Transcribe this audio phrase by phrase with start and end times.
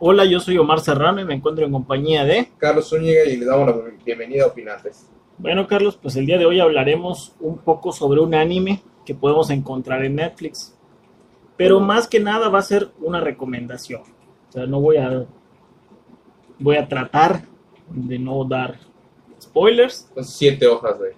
[0.00, 2.52] Hola, yo soy Omar Serrano y me encuentro en compañía de...
[2.58, 5.10] Carlos Zúñiga y le damos la bienvenida a Opinantes.
[5.38, 9.50] Bueno, Carlos, pues el día de hoy hablaremos un poco sobre un anime que podemos
[9.50, 10.78] encontrar en Netflix.
[11.56, 14.02] Pero más que nada va a ser una recomendación.
[14.48, 15.26] O sea, no voy a...
[16.60, 17.42] Voy a tratar
[17.90, 18.78] de no dar
[19.42, 20.08] spoilers.
[20.14, 21.10] Son siete hojas, güey.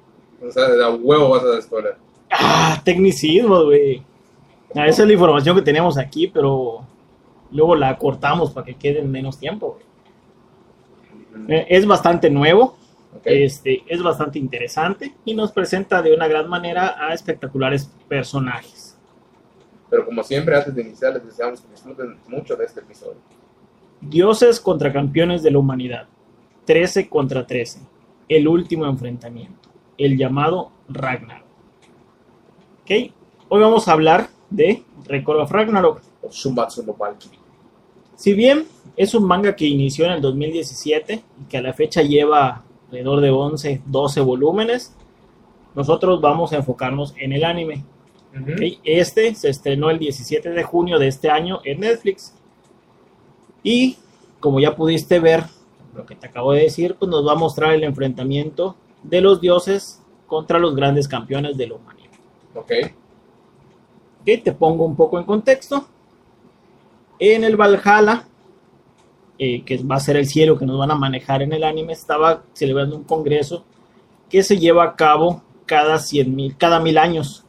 [0.43, 1.97] O sea, de a huevo vas a dar spoiler.
[2.31, 4.03] Ah, tecnicismo, güey.
[4.75, 6.87] Ah, esa es la información que tenemos aquí, pero
[7.53, 9.79] luego la cortamos para que quede en menos tiempo.
[11.35, 11.59] güey.
[11.61, 12.77] Eh, Es bastante nuevo,
[13.25, 18.97] este, es bastante interesante y nos presenta de una gran manera a espectaculares personajes.
[19.89, 23.19] Pero como siempre, antes de iniciar, les deseamos que disfruten mucho de este episodio.
[24.01, 26.07] Dioses contra campeones de la humanidad.
[26.65, 27.81] 13 contra 13.
[28.29, 29.69] El último enfrentamiento.
[29.99, 31.45] El llamado Ragnarok.
[32.83, 32.91] Ok.
[33.49, 36.01] Hoy vamos a hablar de Record of Ragnarok.
[36.31, 37.40] Shumatsu no Valkyrie.
[38.21, 38.67] Si bien
[38.99, 43.23] es un manga que inició en el 2017 y que a la fecha lleva alrededor
[43.23, 44.95] de 11, 12 volúmenes,
[45.75, 47.83] nosotros vamos a enfocarnos en el anime.
[48.85, 52.35] Este se estrenó el 17 de junio de este año en Netflix.
[53.63, 53.97] Y
[54.39, 55.45] como ya pudiste ver,
[55.95, 59.41] lo que te acabo de decir, pues nos va a mostrar el enfrentamiento de los
[59.41, 62.11] dioses contra los grandes campeones de la humanidad.
[62.55, 62.73] Ok.
[64.21, 65.87] Ok, te pongo un poco en contexto.
[67.21, 68.27] En el Valhalla,
[69.39, 71.93] eh, que va a ser el cielo que nos van a manejar en el anime,
[71.93, 73.65] estaba celebrando un congreso
[74.31, 77.45] que se lleva a cabo cada 100 mil, cada mil años.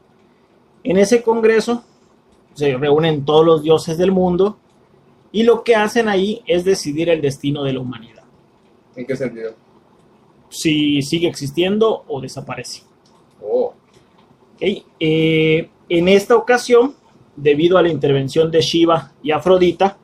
[0.84, 1.84] En ese congreso
[2.54, 4.58] se reúnen todos los dioses del mundo
[5.32, 8.24] y lo que hacen ahí es decidir el destino de la humanidad.
[8.96, 9.54] ¿En qué sentido?
[10.50, 12.84] Si sigue existiendo o desaparece.
[13.42, 13.74] Oh.
[14.56, 14.62] Ok,
[15.00, 16.96] eh, en esta ocasión,
[17.36, 19.98] debido a la intervención de Shiva y Afrodita,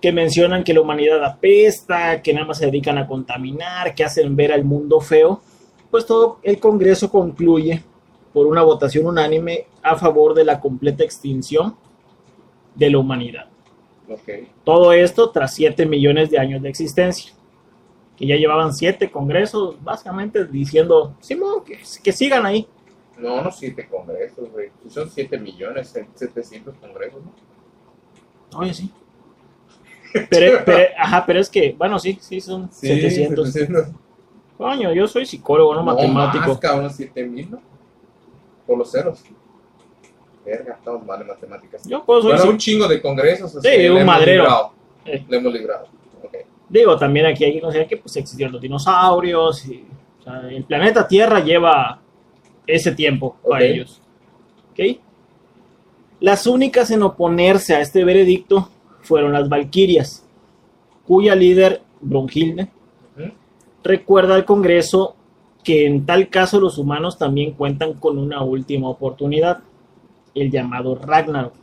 [0.00, 4.36] que mencionan que la humanidad apesta, que nada más se dedican a contaminar, que hacen
[4.36, 5.42] ver al mundo feo,
[5.90, 7.82] pues todo el Congreso concluye
[8.32, 11.76] por una votación unánime a favor de la completa extinción
[12.74, 13.46] de la humanidad.
[14.64, 17.32] Todo esto tras 7 millones de años de existencia,
[18.16, 22.66] que ya llevaban 7 congresos, básicamente diciendo, Simón, que, que sigan ahí.
[23.18, 24.70] No, no siete congresos, güey.
[24.88, 28.58] Son siete millones, 700 congresos, ¿no?
[28.58, 28.90] Oye, sí.
[30.30, 33.52] Pero, pero- ajá, pero es que, bueno, sí, sí, son 700.
[33.52, 33.88] 700.
[34.56, 36.48] Coño, yo soy psicólogo, no, No, matemático.
[36.48, 37.60] más, cabrón, 7000, ¿no?
[38.66, 39.22] Por los ceros.
[40.46, 41.86] Verga, estamos mal en matemáticas.
[41.86, 43.54] Yo pues, soy Bueno, un chingo de congresos.
[43.54, 44.42] así, Sí, le un hemos madrero.
[44.44, 44.72] librado.
[45.04, 45.24] Eh.
[45.28, 45.86] Le hemos librado.
[46.24, 46.36] Ok.
[46.70, 49.66] Digo, también aquí hay que conocer que pues existieron los dinosaurios.
[49.66, 49.86] Y,
[50.20, 52.00] o sea, el planeta Tierra lleva
[52.68, 54.00] ese tiempo para ellos.
[54.70, 54.98] ¿Ok?
[56.20, 58.68] Las únicas en oponerse a este veredicto
[59.02, 60.24] fueron las Valquirias,
[61.06, 62.68] cuya líder, Brunhilde,
[63.82, 65.16] recuerda al Congreso
[65.64, 69.60] que en tal caso los humanos también cuentan con una última oportunidad,
[70.34, 71.54] el llamado Ragnarok,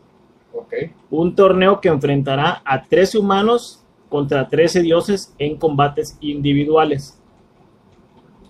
[0.53, 0.73] Ok.
[1.11, 7.19] un torneo que enfrentará a 13 humanos contra 13 dioses en combates individuales.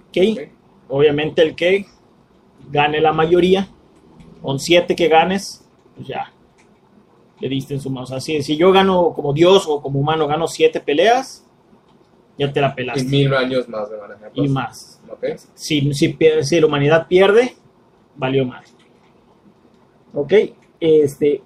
[0.10, 0.18] ¿Ok?
[0.32, 0.40] Ok.
[0.88, 1.86] Obviamente el que
[2.70, 3.68] gane la mayoría,
[4.42, 6.31] con 7 que ganes, pues ya
[7.40, 8.03] le diste en su mano.
[8.03, 11.46] O sea, si, si yo gano como dios o como humano, gano 7 peleas,
[12.38, 13.03] ya te la Y pelaste.
[13.06, 14.31] mil años más de manejar.
[14.34, 15.02] Y más.
[15.09, 15.24] Ok.
[15.53, 17.56] Si, si, si la humanidad pierde,
[18.16, 18.74] valió más.
[20.14, 20.34] Ok,
[20.80, 21.42] este.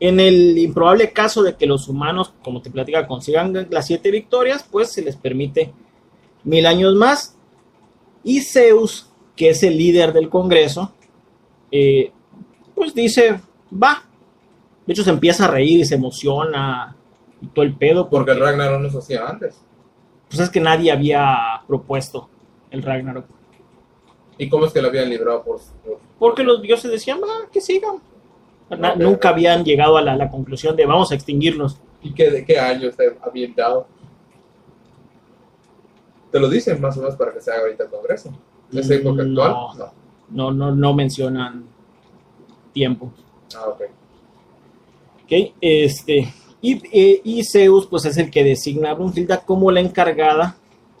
[0.00, 4.66] En el improbable caso de que los humanos, como te platica, consigan las siete victorias,
[4.70, 5.72] pues se les permite
[6.42, 7.36] mil años más.
[8.22, 10.92] Y Zeus, que es el líder del Congreso,
[11.70, 12.12] eh,
[12.74, 13.40] pues dice,
[13.72, 14.02] va.
[14.86, 16.94] De hecho, se empieza a reír y se emociona
[17.40, 18.08] y todo el pedo.
[18.10, 19.60] Porque el Ragnarok no se hacía antes.
[20.28, 22.28] pues es que nadie había propuesto
[22.70, 23.24] el Ragnarok.
[24.36, 27.60] ¿Y cómo es que lo habían librado por, por- Porque los dioses decían, va, que
[27.60, 27.96] sigan.
[28.96, 31.78] Nunca habían llegado a la, la conclusión de vamos a extinguirlos.
[32.02, 33.86] ¿Y qué, de qué año está ambientado?
[36.32, 38.32] Te lo dicen más o menos para que se haga ahorita el Congreso.
[38.74, 39.42] ¿Es época Mm, No.
[39.44, 39.92] actual?
[40.30, 40.50] No.
[40.50, 41.64] No, no, no mencionan
[42.72, 43.12] tiempo.
[43.56, 43.82] Ah, ok.
[45.24, 45.52] ¿ok?
[45.60, 50.56] Este, y, eh, y Zeus, pues es el que designa a Brunhilda como la encargada.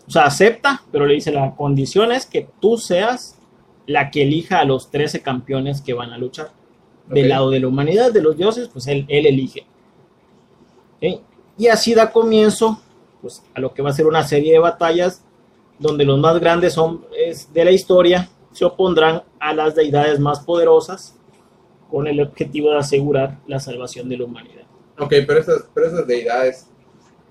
[0.06, 3.38] O sea, acepta, pero le dice la condición es que tú seas
[3.86, 6.50] la que elija a los 13 campeones que van a luchar.
[7.08, 9.66] Del lado de la humanidad, de los dioses, pues él, él elige.
[11.56, 12.80] Y así da comienzo
[13.20, 15.22] pues, a lo que va a ser una serie de batallas
[15.78, 16.74] donde los más grandes
[17.24, 21.16] hombres de la historia se opondrán a las deidades más poderosas
[21.90, 24.62] con el objetivo de asegurar la salvación de la humanidad.
[24.98, 26.68] Ok, pero esas, pero esas deidades,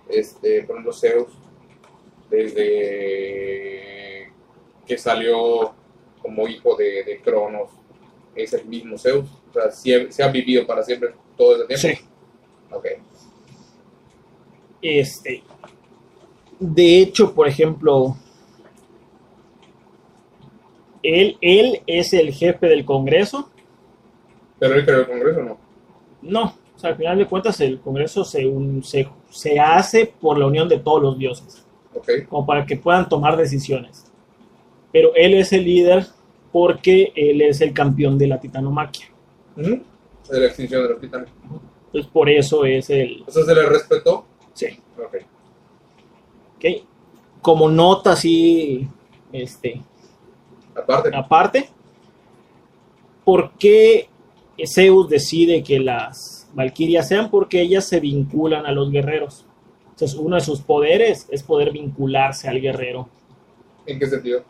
[0.10, 1.28] este, por ejemplo, Zeus,
[2.30, 2.64] desde
[4.86, 5.74] que salió
[6.22, 7.70] como hijo de, de Cronos,
[8.36, 9.30] es el mismo Zeus.
[9.50, 12.02] O sea, sie- se ha vivido para siempre todo ese tiempo.
[12.02, 12.76] Sí.
[12.76, 12.86] Ok.
[14.82, 15.44] Este,
[16.60, 18.18] de hecho, por ejemplo,
[21.04, 23.50] él, él es el jefe del Congreso.
[24.60, 25.58] Pero él creó el Congreso, ¿no?
[26.22, 26.44] No,
[26.76, 30.48] o sea, al final de cuentas el Congreso se, un- se, se hace por la
[30.48, 32.10] unión de todos los dioses, Ok.
[32.30, 34.06] como para que puedan tomar decisiones.
[34.92, 36.06] Pero él es el líder
[36.52, 39.08] porque él es el campeón de la titanomaquia.
[39.56, 41.30] De la extinción de los titanes.
[41.88, 43.24] Entonces por eso es el...
[43.28, 44.26] O sea, se le respetó.
[44.54, 44.68] Sí.
[44.98, 45.16] Ok.
[46.58, 46.66] ¿ok?
[47.42, 48.88] Como nota así,
[49.32, 49.82] este,
[50.76, 51.16] Aparte.
[51.16, 51.70] aparte,
[53.24, 54.10] ¿por qué
[54.66, 57.30] Zeus decide que las valquirias sean?
[57.30, 59.46] Porque ellas se vinculan a los guerreros.
[59.90, 63.08] Entonces, uno de sus poderes es poder vincularse al guerrero.
[63.86, 64.44] ¿En qué sentido?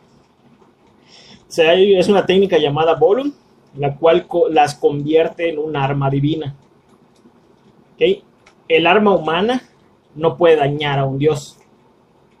[1.46, 3.32] O sea, es una técnica llamada Volum,
[3.76, 6.54] la cual co- las convierte en un arma divina.
[8.68, 9.62] El arma humana
[10.14, 11.58] no puede dañar a un dios.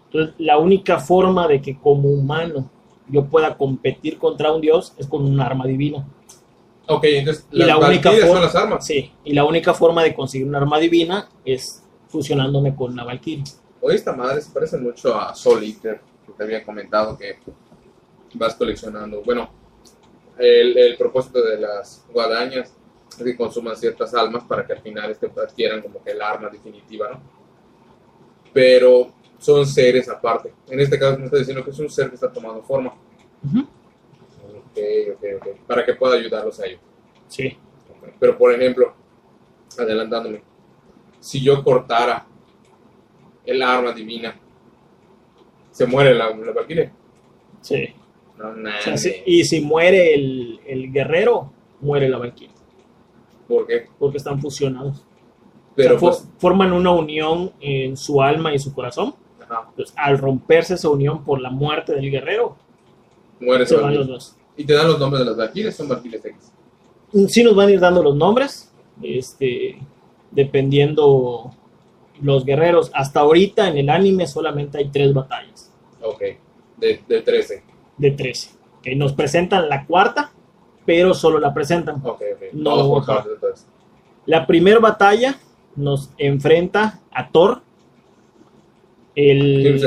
[0.06, 2.70] Entonces, la única forma de que como humano
[3.08, 6.06] yo pueda competir contra un dios es con un arma divina.
[6.86, 8.86] Ok, entonces Y las la única forma- son las armas.
[8.86, 13.44] Sí, y la única forma de conseguir un arma divina es fusionándome con la valquiria.
[13.80, 17.38] Oye, esta madre se parece mucho a Soul Eater, que te había comentado que
[18.34, 19.22] vas coleccionando.
[19.22, 19.50] Bueno,
[20.38, 22.72] el, el propósito de las guadañas
[23.16, 26.48] es que consuman ciertas almas para que al final este, adquieran como que el arma
[26.48, 27.20] definitiva, ¿no?
[28.52, 29.12] Pero
[29.44, 30.52] son seres aparte.
[30.68, 32.94] En este caso me está diciendo que es un ser que está tomando forma.
[33.44, 33.60] Ujú.
[33.60, 34.78] Ok,
[35.14, 35.56] ok, ok.
[35.66, 36.80] Para que pueda ayudarlos a ellos.
[37.28, 37.56] Sí,
[38.18, 38.94] Pero por ejemplo,
[39.78, 40.42] adelantándome,
[41.20, 42.26] si yo cortara
[43.44, 44.34] el arma divina,
[45.70, 46.92] se muere la, la valquiria.
[47.60, 47.88] sí.
[48.38, 48.80] No, O nada.
[48.80, 52.52] sea, sí, Y si muere el, el guerrero, muere la valquiria,
[53.46, 53.86] ¿Por qué?
[53.98, 55.04] porque están fusionados.
[55.76, 59.14] Pero O sea, for- pues, forman una unión en su alma y su corazón.
[59.96, 62.56] Al romperse esa unión por la muerte del guerrero,
[63.40, 64.14] muere se van los valquiria.
[64.14, 64.36] dos.
[64.56, 66.52] Y te dan los nombres de las valquirias, son valquirias X.
[67.28, 69.78] Sí nos van a ir dando los nombres, este,
[70.30, 71.50] dependiendo
[72.20, 72.90] los guerreros.
[72.94, 76.22] Hasta ahorita en el anime solamente hay tres batallas Ok,
[76.76, 77.62] de, de 13.
[77.98, 78.50] de 13.
[78.82, 80.30] Que nos presentan la cuarta,
[80.84, 81.96] pero solo la presentan.
[81.96, 82.42] Ok, ok.
[82.52, 83.66] No, Vamos por partes entonces.
[84.26, 85.38] La primera batalla
[85.76, 87.62] nos enfrenta a Thor.
[89.14, 89.80] El...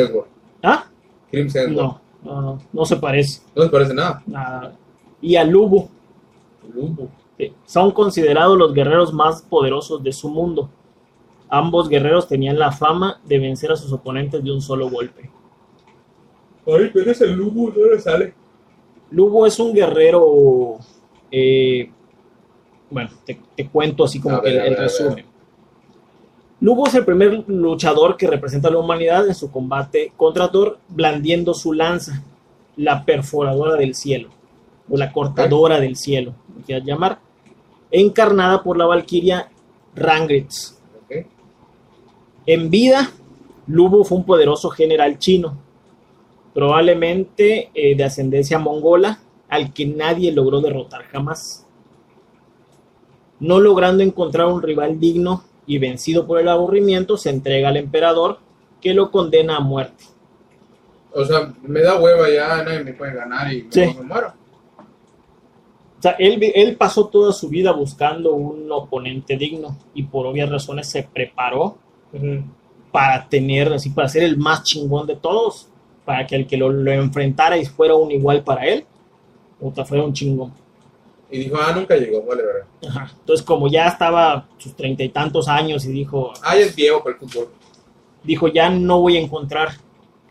[0.64, 0.86] ¿Ah?
[1.32, 1.72] Crim Hemsworth.
[1.76, 3.42] No, no, no, no se parece.
[3.56, 4.24] No les parece nada.
[4.26, 4.76] Nada.
[5.22, 5.90] Y a Lubu.
[6.74, 7.10] Lubu.
[7.38, 10.70] Sí, Son considerados los guerreros más poderosos de su mundo.
[11.50, 15.30] Ambos guerreros tenían la fama de vencer a sus oponentes de un solo golpe.
[16.66, 18.34] Ay, pero ese Lubu no le sale.
[19.12, 20.78] Lubu es un guerrero.
[21.32, 21.90] eh,
[22.90, 25.26] bueno, te, te cuento así como que el, resumen.
[26.60, 30.80] Lubu es el primer luchador que representa a la humanidad en su combate contra Thor,
[30.90, 32.24] blandiendo su lanza,
[32.76, 34.30] la perforadora del cielo,
[34.90, 37.20] o la cortadora del cielo, como quieras llamar,
[37.92, 39.50] encarnada por la valquiria
[39.96, 40.80] Rangritz.
[42.48, 43.12] En vida,
[43.68, 45.58] Lubu fue un poderoso general chino,
[46.56, 51.68] probablemente eh, de ascendencia mongola, al que nadie logró derrotar jamás.
[53.40, 58.40] No logrando encontrar un rival digno y vencido por el aburrimiento, se entrega al emperador,
[58.82, 60.06] que lo condena a muerte.
[61.14, 63.82] O sea, me da hueva ya, nadie me puede ganar y Sí.
[63.82, 64.34] me muero.
[66.00, 70.28] O sea, él, vi- él pasó toda su vida buscando un oponente digno y por
[70.28, 71.78] obvias razones se preparó
[72.92, 75.68] para tener, así, para ser el más chingón de todos,
[76.06, 78.86] para que el que lo, lo enfrentara y fuera un igual para él,
[79.60, 80.54] puta, fuera un chingón.
[81.30, 82.66] Y dijo, ah, nunca llegó, vale, verdad.
[82.88, 83.12] Ajá.
[83.20, 87.04] Entonces, como ya estaba sus treinta y tantos años y dijo, Ah, ya es viejo
[87.04, 87.50] para el fútbol.
[88.24, 89.70] dijo, ya no voy a encontrar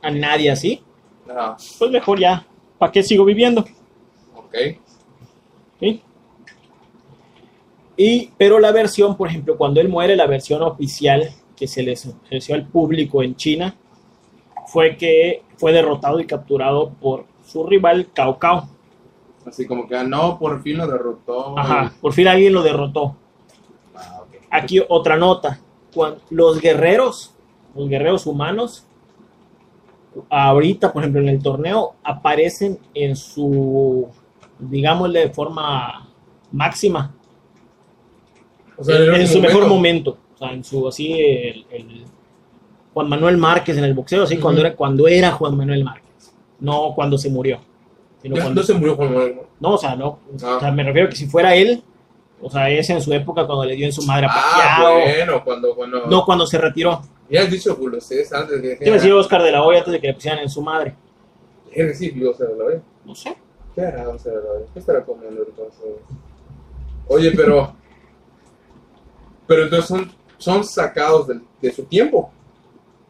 [0.02, 0.82] a nadie así,
[1.28, 2.46] Ajá, pues mejor ya,
[2.78, 3.64] ¿para qué sigo viviendo?
[4.36, 4.54] ok.
[5.80, 6.02] ¿Sí?
[7.96, 12.06] Y, pero la versión, por ejemplo, cuando él muere, la versión oficial que se les
[12.06, 13.74] ofreció al público en China
[14.66, 18.68] fue que fue derrotado y capturado por su rival Cao Cao.
[19.46, 21.56] Así como que, ah, no, por fin lo derrotó.
[21.58, 23.16] Ajá, por fin alguien lo derrotó.
[23.94, 24.24] Ah.
[24.50, 25.60] Aquí otra nota.
[25.94, 27.34] Cuando los guerreros,
[27.74, 28.84] los guerreros humanos,
[30.28, 34.08] ahorita, por ejemplo, en el torneo, aparecen en su,
[34.58, 36.08] digámosle, de forma
[36.52, 37.14] máxima,
[38.76, 40.18] O sea, en, su mejor momento.
[40.34, 42.04] O sea, en su así, el, el
[42.92, 46.34] Juan Manuel Márquez en el boxeo, así cuando, era, cuando era Juan Manuel Márquez.
[46.58, 47.60] No cuando se murió.
[48.26, 49.36] Sino Ya cuando, no se murió Juan Manuel.
[49.36, 49.42] ¿no?
[49.68, 50.18] no, o sea, no.
[50.42, 50.56] Ah.
[50.56, 51.82] O sea, me refiero que si fuera él,
[52.42, 54.42] o sea, es en su época cuando le dio en su madre a Ah,
[54.78, 55.00] Pacquiao.
[55.00, 56.06] bueno, cuando, cuando...
[56.06, 57.00] No cuando se retiró.
[57.30, 58.84] Ya has dicho Julio César antes de que...
[58.84, 60.94] Yo decía Oscar de la Hoya antes de que le pusieran en su madre.
[61.72, 62.80] ¿Qué recibió Oscar de la Hoya?
[63.04, 63.36] No sé.
[63.74, 64.66] ¿Qué hará Oscar de la Hoya?
[64.72, 65.80] ¿Qué estará comiendo entonces?
[67.08, 67.72] Oye, pero...
[69.46, 72.30] Pero entonces son, son sacados del- de, su tiempo.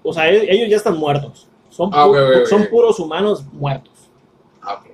[0.03, 1.49] O sea, ellos ya están muertos.
[1.71, 3.93] Son, Ah, pu- son puros humanos muertos.
[4.63, 4.91] Ah, ok.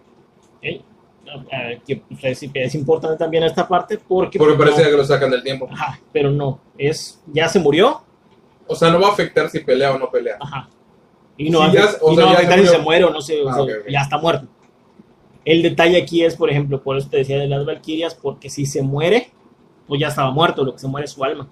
[1.87, 4.39] Que pues, es, importante también esta parte porque...
[4.39, 5.69] Porque pues, parecía no- que lo sacan del tiempo.
[5.71, 6.61] Ajá, pero no.
[6.77, 8.03] Es, ya se murió.
[8.67, 10.37] O sea, no va a afectar si pelea o no pelea.
[10.41, 10.69] Ajá.
[11.37, 13.43] Y no, ya- y sea, no ya afectar se si se muere o no se,
[13.43, 14.47] o Ah, sea, ya está muerto.
[15.45, 18.65] El detalle aquí es, por ejemplo, por eso te decía de las Valquirias, porque si
[18.67, 19.31] se muere,
[19.89, 21.49] pues ya estaba muerto, lo que se muere es su alma.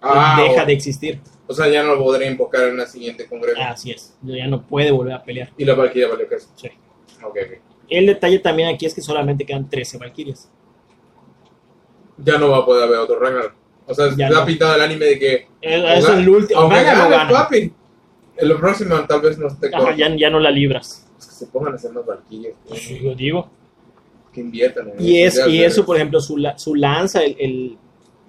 [0.00, 1.20] Ah, deja o, de existir.
[1.46, 3.60] o sea, ya no lo podré invocar en la siguiente congreso.
[3.62, 4.16] Así es.
[4.22, 5.50] Ya no puede volver a pelear.
[5.56, 6.48] Y la Valkyria valió queso.
[6.56, 6.68] Sí.
[7.24, 7.71] Ok, ok.
[7.88, 10.50] El detalle también aquí es que solamente quedan 13 Valquirias.
[12.18, 13.54] Ya no va a poder haber otro Ragnarok.
[13.86, 14.44] O sea, Ya ha no.
[14.46, 15.46] pintado el anime de que.
[15.62, 16.60] O Eso es el último.
[16.60, 17.30] aunque Gana no gana.
[17.30, 17.72] papi.
[18.36, 21.06] En lo próximo tal vez no esté Ajá, ya, ya no la libras.
[21.18, 22.54] Es que se pongan a hacer más Valkyrias.
[22.74, 23.50] Sí, yo digo.
[24.32, 25.48] Que inviertan en Y, es, eso.
[25.48, 27.78] y Ya eso, por ejemplo, su, la- su lanza, el, el-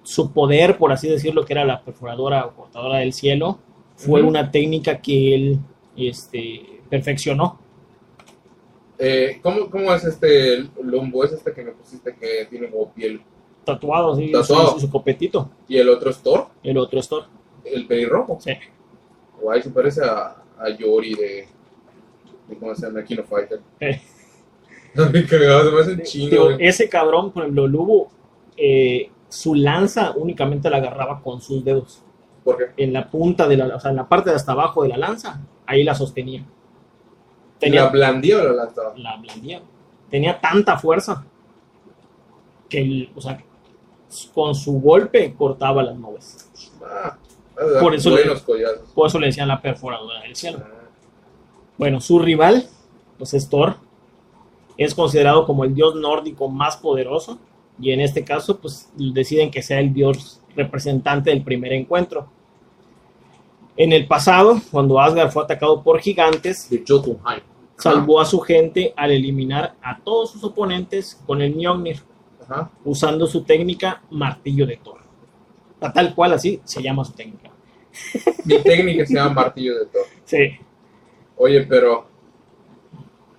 [0.04, 3.60] su poder, por así decirlo, que era la perforadora o cortadora del cielo,
[3.96, 4.30] fue Ujú.
[4.30, 5.60] una técnica que él
[5.96, 7.60] este, perfeccionó.
[9.06, 11.26] Eh, ¿cómo, ¿Cómo es este lombo?
[11.26, 13.22] Es este que me pusiste que tiene como piel.
[13.66, 14.74] Tatuado, así, Tatuado.
[14.76, 15.50] Su, su copetito.
[15.68, 17.26] Y el otro es Thor, El otro es Thor.
[17.66, 18.38] el pelirrojo.
[18.40, 18.54] Sí.
[19.42, 21.48] Guay, se parece a, a Yori de.
[22.48, 23.04] de ¿Cómo se llama?
[23.04, 23.60] Kino Fighter.
[23.82, 24.02] Eh.
[24.94, 26.30] No, me cagado, se me hace chingo.
[26.30, 28.10] Digo, ese cabrón, por ejemplo, Lubo,
[28.56, 32.04] eh, su lanza únicamente la agarraba con sus dedos.
[32.46, 32.64] ¿Por qué?
[32.78, 34.98] En la punta de la, o sea, en la parte de hasta abajo de la
[34.98, 36.46] lanza, ahí la sostenía.
[37.64, 38.94] Tenía ¿La blandía o la lanzaba?
[38.98, 39.62] la blandía.
[40.10, 41.26] Tenía tanta fuerza
[42.70, 43.42] que, el- o sea,
[44.34, 46.50] con su golpe cortaba las nubes.
[46.86, 47.18] Ah,
[47.82, 48.90] Por eso le- buenos collazos.
[48.94, 50.60] Por eso le decían la perforadora del cielo.
[50.64, 50.70] Ah,
[51.78, 52.68] Bueno, su rival,
[53.18, 53.76] pues es Thor.
[54.78, 57.40] Es considerado como el dios nórdico más poderoso.
[57.80, 62.28] Y en este caso, pues deciden que sea el dios representante del primer encuentro.
[63.76, 67.42] En el pasado, cuando Asgard fue atacado por gigantes, De Jotunheim.
[67.78, 72.02] Salvó a su gente al eliminar a todos sus oponentes con el Mjolnir,
[72.44, 72.72] Ajá.
[72.86, 75.00] usando su técnica martillo de Thor.
[75.82, 77.50] A Tal cual así se llama su técnica.
[78.46, 80.06] Mi técnica se llama martillo de Thor.
[80.26, 80.58] Sí.
[81.36, 82.08] Oye, pero.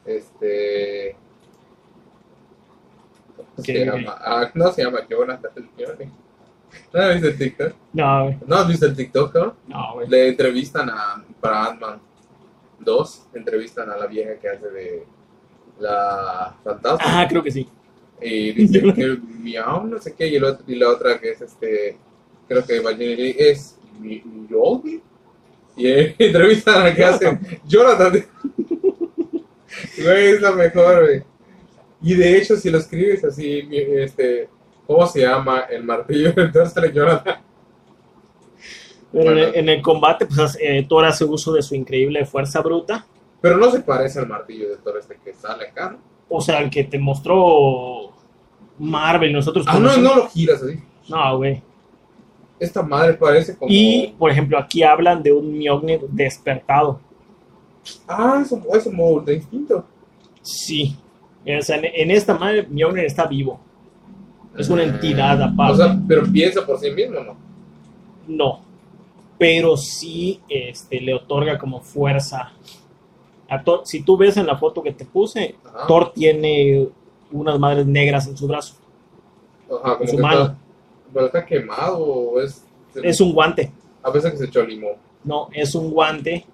[0.04, 1.16] Este.
[3.36, 3.84] ¿Cómo se ¿Qué?
[3.86, 4.16] llama?
[4.20, 5.50] Ah, no se llama Jonathan.
[5.56, 6.10] el Johnny.
[6.92, 7.72] ¿No has visto el TikTok?
[7.92, 8.36] No, güey.
[8.46, 9.56] ¿No has visto el TikTok, no?
[9.68, 10.08] No, güey.
[10.08, 11.24] Le entrevistan a.
[11.40, 12.00] Para Ant-Man
[12.84, 15.04] 2, entrevistan a la vieja que hace de.
[15.80, 17.00] La fantasma.
[17.04, 17.68] Ah, creo que sí.
[18.20, 21.40] Y dice que miau, no sé qué, y, el otro- y la otra que es
[21.40, 21.98] este,
[22.46, 25.02] creo que Evangeline es Mjolnir.
[25.76, 28.12] Y eh, entrevistan a la que hace Jonathan.
[30.00, 31.22] Güey, es la mejor, güey.
[32.00, 34.48] Y de hecho, si lo escribes así, este,
[34.86, 36.32] ¿cómo se llama el martillo?
[36.36, 37.40] Entonces Jonathan.
[39.14, 43.06] Pero en, en el combate, pues eh, Thor hace uso de su increíble fuerza bruta.
[43.40, 45.99] Pero no se parece al martillo de Thor este que sale acá, ¿no?
[46.28, 48.12] O sea, el que te mostró
[48.78, 50.80] Marvel, nosotros Ah, no, no lo giras así.
[51.09, 51.62] No, güey.
[52.59, 53.71] Esta madre parece como...
[53.71, 56.99] Y, por ejemplo, aquí hablan de un Mjolnir despertado.
[58.09, 59.85] Ah, es un, es un modo de instinto.
[60.42, 60.97] Sí.
[61.47, 63.61] O sea, en, en esta madre, Mjolnir está vivo.
[64.56, 65.73] Es una entidad aparte.
[65.73, 67.37] O sea, pero piensa por sí mismo, ¿no?
[68.26, 68.61] no.
[69.38, 72.52] Pero sí este, le otorga como fuerza.
[73.48, 73.82] A Thor.
[73.84, 75.86] Si tú ves en la foto que te puse, Ajá.
[75.86, 76.88] Thor tiene
[77.32, 78.74] unas madres negras en su brazo.
[79.70, 80.42] Ajá, como su mano.
[80.42, 80.56] está,
[81.12, 82.64] pero está quemado o es...
[82.94, 83.72] Es un guante.
[84.02, 84.94] A veces que se echó limón.
[85.24, 86.46] No, es un guante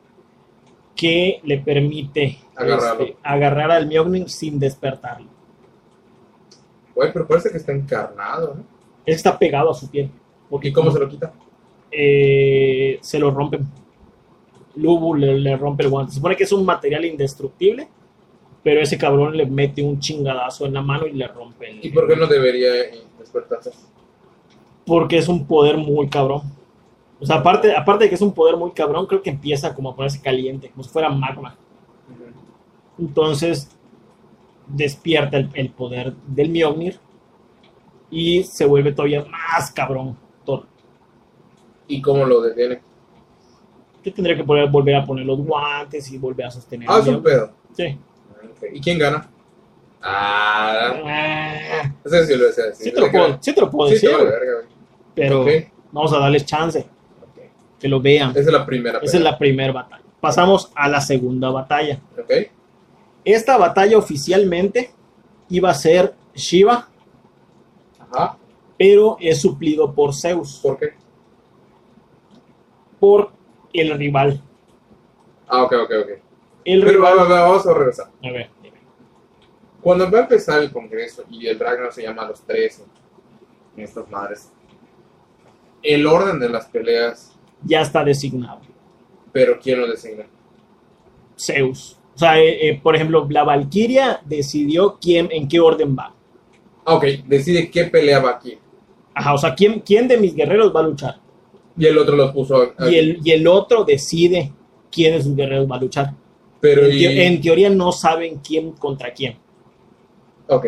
[0.94, 5.28] que le permite este, agarrar al Mjolnir sin despertarlo.
[6.94, 8.64] Güey, pero parece que está encarnado, ¿no?
[9.06, 10.10] Él está pegado a su piel.
[10.48, 11.32] Porque ¿Y cómo se lo quita?
[11.90, 13.66] Eh, se lo rompen.
[14.76, 16.12] Lubu le, le rompe el guante.
[16.12, 17.88] Se supone que es un material indestructible,
[18.62, 21.84] pero ese cabrón le mete un chingadazo en la mano y le rompe el.
[21.84, 22.70] ¿Y por qué no debería
[23.18, 23.72] despertarse?
[24.86, 26.42] Porque es un poder muy cabrón.
[27.20, 29.90] O sea, aparte, aparte de que es un poder muy cabrón, creo que empieza como
[29.90, 31.56] a ponerse caliente, como si fuera magma.
[32.98, 33.70] Entonces
[34.66, 36.98] despierta el, el poder del Mjolnir
[38.10, 40.16] y se vuelve todavía más cabrón.
[41.90, 42.80] ¿Y cómo lo detiene?
[44.02, 46.88] Te tendría que poner- volver a poner los guantes y volver a sostener.
[46.90, 47.50] Ah, es un pedo.
[47.76, 47.98] Sí.
[48.72, 49.28] ¿Y quién gana?
[50.02, 52.86] Ah, Ah, ese sí lo desea decir.
[52.86, 54.68] sí, te lo puedo, sí te lo puedo Sí, decir, verga,
[55.14, 55.44] pero
[55.92, 56.86] vamos a darles chance
[57.78, 58.30] que lo vean.
[58.30, 58.98] Esa es la primera.
[59.02, 60.02] Esa es la primera batalla.
[60.20, 62.00] Pasamos a la segunda batalla.
[62.18, 62.32] Ok.
[63.24, 64.90] Esta batalla oficialmente
[65.50, 66.88] iba a ser Shiva,
[67.98, 68.36] Ajá.
[68.78, 70.94] pero es suplido por Zeus, ¿Por qué?
[73.00, 73.32] Por
[73.72, 74.40] el rival.
[75.48, 76.10] Ah, ok, ok, ok.
[76.64, 77.18] El Pero rival.
[77.18, 78.06] va- va- vamos a regresar.
[78.22, 78.76] A ver, dime.
[79.80, 82.84] Cuando va a empezar el congreso y el Ragnar se llama a los 13,
[83.76, 84.52] en estas madres,
[85.82, 88.60] el orden de las peleas, ya está designado.
[89.32, 90.26] pero ¿quién lo designa?
[91.38, 91.98] Zeus.
[92.14, 96.12] O sea, eh, eh, por ejemplo, la Valquiria decidió quién, en qué orden va.
[96.84, 98.58] Ah, ok, decide qué pelea va aquí.
[99.14, 101.16] Ajá, o sea, quién, quién de mis guerreros va a luchar.
[101.76, 102.74] Y el otro los puso.
[102.90, 104.52] Y el, y el otro decide
[104.90, 106.14] quién de sus guerreros va a luchar.
[106.60, 109.36] pero en, y- teo- en teoría no saben quién contra quién.
[110.48, 110.66] Ok,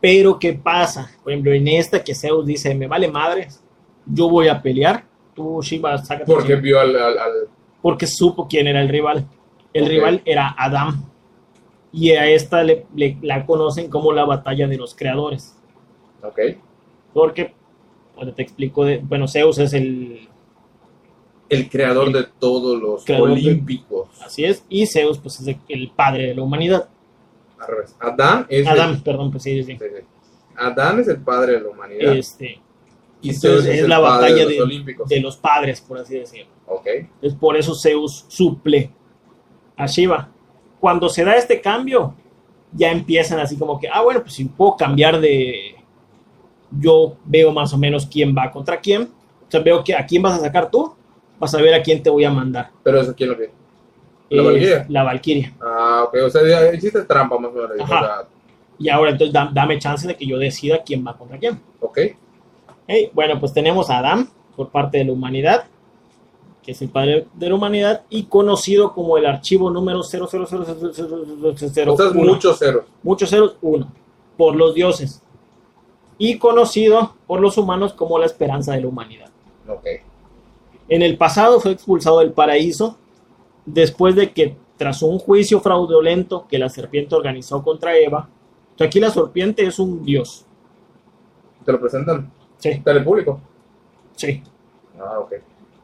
[0.00, 1.10] Pero ¿qué pasa?
[1.22, 3.62] Por ejemplo, en esta que Zeus dice, me vale madres,
[4.06, 5.04] yo voy a pelear,
[5.34, 6.30] tú Shiva, sácate.
[6.30, 6.60] porque Shiva".
[6.60, 6.94] vio al...
[6.96, 7.48] al- al-
[7.80, 9.26] Porque supo quién era el rival.
[9.72, 11.04] El rival era Adam.
[11.90, 15.56] Y a esta le, le- la conocen como la batalla de los creadores.
[16.22, 16.38] ok,
[17.14, 17.54] Porque,
[18.16, 20.28] bueno, te explico, de- bueno, Zeus es el,
[21.48, 24.08] el creador de todos los de- olímpicos.
[24.22, 26.88] así es, y Zeus pues es el, padre de la humanidad.
[27.58, 27.96] Al revés.
[28.00, 29.78] Adán es el, perdón, pues sí, sí.
[30.56, 32.16] Adán es el padre de la humanidad.
[32.16, 32.60] Este,
[33.20, 35.08] y Zeus es la batalla de de, los olímpicos.
[35.08, 36.52] de los padres, por así decirlo.
[36.66, 36.86] Ok,
[37.22, 38.90] Es por eso Zeus suple
[39.76, 40.28] a Shiva.
[40.80, 42.14] Cuando se da este cambio,
[42.72, 45.73] ya empiezan así como que, ah, bueno, pues si puedo cambiar de...
[46.80, 49.02] Yo veo más o menos quién va contra quién.
[49.02, 50.94] O sea, veo que a quién vas a sacar tú,
[51.38, 52.70] vas a ver a quién te voy a mandar.
[52.82, 53.50] pero eso quién lo ve.
[54.30, 54.86] ¿La Valquiria?
[54.88, 55.52] La Valquiria.
[55.60, 57.70] Ah, ok, o sea, ya hiciste trampa más o menos.
[57.78, 58.00] o Ajá.
[58.00, 58.28] sea,
[58.78, 61.60] Y ahora entonces da- dame chance de que yo decida quién va contra quién.
[61.80, 61.98] ok,
[62.86, 65.64] Hey, bueno, pues tenemos a Adán por parte de la humanidad,
[66.62, 70.62] que es el padre de la humanidad, y conocido como el archivo número 0000001.
[70.62, 72.84] o sea, es muchos ceros.
[73.02, 73.90] muchos ceros, uno,
[74.36, 75.22] por los dioses,
[76.18, 79.30] y conocido por los humanos como la esperanza de la humanidad.
[79.68, 79.86] Ok,
[80.88, 82.98] En el pasado fue expulsado del paraíso
[83.64, 88.28] después de que, tras un juicio fraudulento que la serpiente organizó contra Eva,
[88.78, 90.44] aquí la serpiente es un dios.
[91.64, 92.30] ¿te lo presentan?
[92.58, 93.40] Sí, ¿Está en el público?
[94.16, 94.42] sí.
[94.98, 95.32] Ah, ok.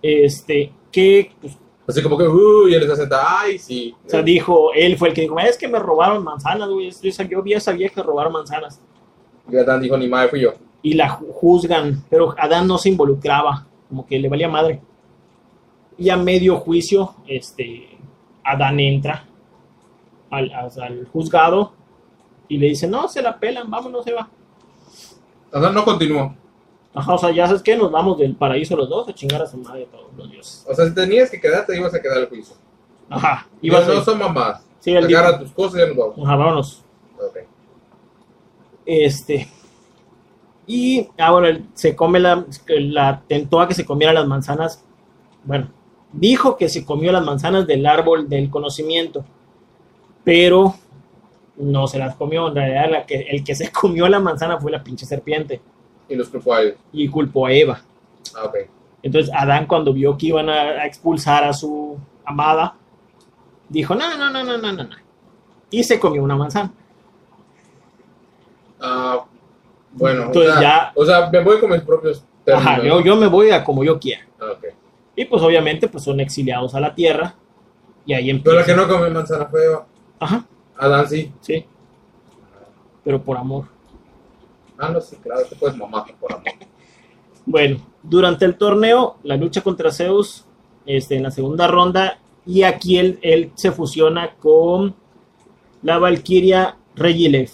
[0.02, 1.58] Este, que pues,
[1.90, 3.94] Así como que, uh, él sentado, ay, sí.
[4.06, 6.90] O sea, dijo, él fue el que dijo, es que me robaron manzanas, güey.
[6.90, 8.80] Yo, yo vi a esa vieja robar manzanas.
[9.50, 10.52] Y Adán dijo, ni madre, fui yo.
[10.82, 14.80] Y la ju- juzgan, pero Adán no se involucraba, como que le valía madre.
[15.98, 17.98] Y a medio juicio, este,
[18.44, 19.26] Adán entra
[20.30, 21.72] al, juzgado
[22.48, 24.28] y le dice, no, se la pelan, vámonos, se va.
[25.52, 26.34] Adán no continuó.
[26.94, 29.46] Ajá, o sea, ya sabes que nos vamos del paraíso los dos a chingar a
[29.46, 30.66] su madre todos los dioses.
[30.68, 32.56] O sea, si tenías que quedarte, ibas a quedar al juicio.
[33.08, 34.04] Ajá, ibas no a...
[34.04, 34.64] son mamás.
[34.80, 36.14] Sí, Agarra tus cosas y ya nos vamos.
[36.18, 36.84] ajá, vámonos.
[37.16, 37.38] Ok.
[38.90, 39.46] Este.
[40.66, 44.84] Y, ah, bueno, se come la, la tentó a que se comiera las manzanas.
[45.44, 45.68] Bueno,
[46.12, 49.24] dijo que se comió las manzanas del árbol del conocimiento,
[50.24, 50.74] pero
[51.56, 52.48] no se las comió.
[52.48, 55.60] En realidad, la que, el que se comió la manzana fue la pinche serpiente
[56.08, 56.74] Y los culpó a ellos.
[56.92, 57.80] y culpó a Eva.
[58.34, 58.50] Ah.
[59.04, 62.74] Entonces, Adán, cuando vio que iban a, a expulsar a su amada,
[63.68, 64.82] dijo: No, no, no, no, no, no.
[64.82, 64.96] no".
[65.70, 66.72] Y se comió una manzana.
[68.80, 69.24] Ah,
[69.92, 72.70] bueno, Entonces o, sea, ya- o sea, me voy con mis propios términos.
[72.72, 74.26] Ajá, yo, yo me voy a como yo quiera.
[74.40, 74.66] Ah, ok.
[75.16, 77.34] Y pues obviamente pues son exiliados a la tierra.
[78.06, 78.66] Y ahí Pero la empieza.
[78.82, 79.86] que no come manzana fue Eva.
[80.18, 80.44] Ajá,
[80.78, 81.32] Adán sí.
[81.40, 81.64] sí.
[83.04, 83.64] Pero por amor.
[84.78, 86.44] Ah, no, sí, claro, te puedes mamar por amor.
[87.46, 90.44] Bueno, durante el torneo, la lucha contra Zeus,
[90.86, 94.94] este, en la segunda ronda, y aquí él, él se fusiona con
[95.82, 97.50] la Valquiria Regilev.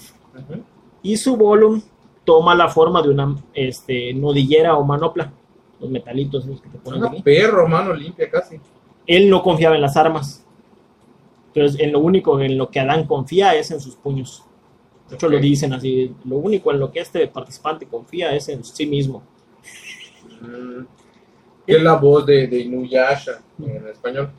[1.06, 1.82] Y su volumen
[2.24, 5.32] toma la forma de una este, nodillera o manopla.
[5.80, 7.22] Los metalitos esos que te ponen Ah, aquí.
[7.22, 8.58] perro, mano limpia casi.
[9.06, 10.44] Él no confiaba en las armas.
[11.54, 14.42] Entonces, en lo único en lo que Adán confía es en sus puños.
[15.08, 18.64] De hecho, lo dicen así, lo único en lo que este participante confía es en
[18.64, 19.22] sí mismo.
[20.40, 20.84] Mm.
[21.66, 24.30] ¿Qué es la voz de, de Inuyasha en español?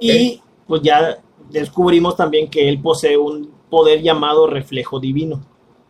[0.00, 1.18] Y pues ya
[1.50, 5.40] descubrimos también que él posee un poder llamado reflejo divino,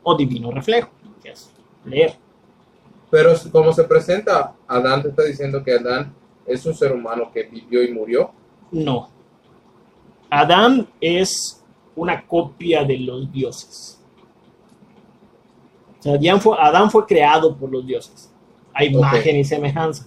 [0.09, 0.88] o divino reflejo,
[1.21, 1.51] que es
[1.85, 2.14] leer.
[3.11, 6.14] Pero como se presenta, Adán te está diciendo que Adán
[6.47, 8.31] es un ser humano que vivió y murió.
[8.71, 9.11] No.
[10.31, 11.61] Adán es
[11.97, 14.01] una copia de los dioses.
[15.99, 18.33] O sea, Adán fue, Adán fue creado por los dioses.
[18.73, 20.07] A imagen y semejanza.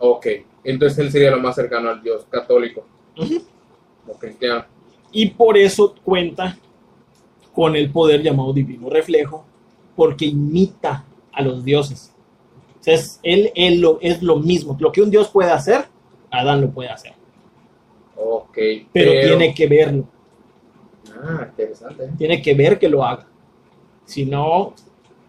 [0.00, 0.26] Ok,
[0.64, 2.84] entonces él sería lo más cercano al Dios católico
[3.16, 3.40] Ujú.
[4.08, 4.64] o cristiano.
[5.12, 6.58] Y por eso cuenta
[7.58, 9.44] con el poder llamado divino reflejo,
[9.96, 12.14] porque imita a los dioses.
[12.78, 14.76] O sea, es, él, él lo, es lo mismo.
[14.78, 15.86] Lo que un dios puede hacer,
[16.30, 17.14] Adán lo puede hacer.
[18.14, 18.56] Ok,
[18.92, 20.04] Pero, tiene que verlo.
[21.20, 22.08] Ah, interesante.
[22.16, 23.26] Tiene que ver que lo haga.
[24.04, 24.74] Si no,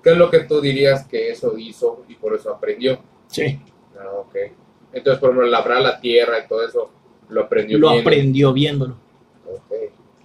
[0.03, 2.99] ¿Qué es lo que tú dirías que eso hizo y por eso aprendió?
[3.25, 3.59] sí,
[3.99, 4.35] Ah, ok.
[4.93, 6.91] Entonces, por ejemplo, labrar la tierra y todo eso,
[7.29, 8.97] lo aprendió lo aprendió viéndolo.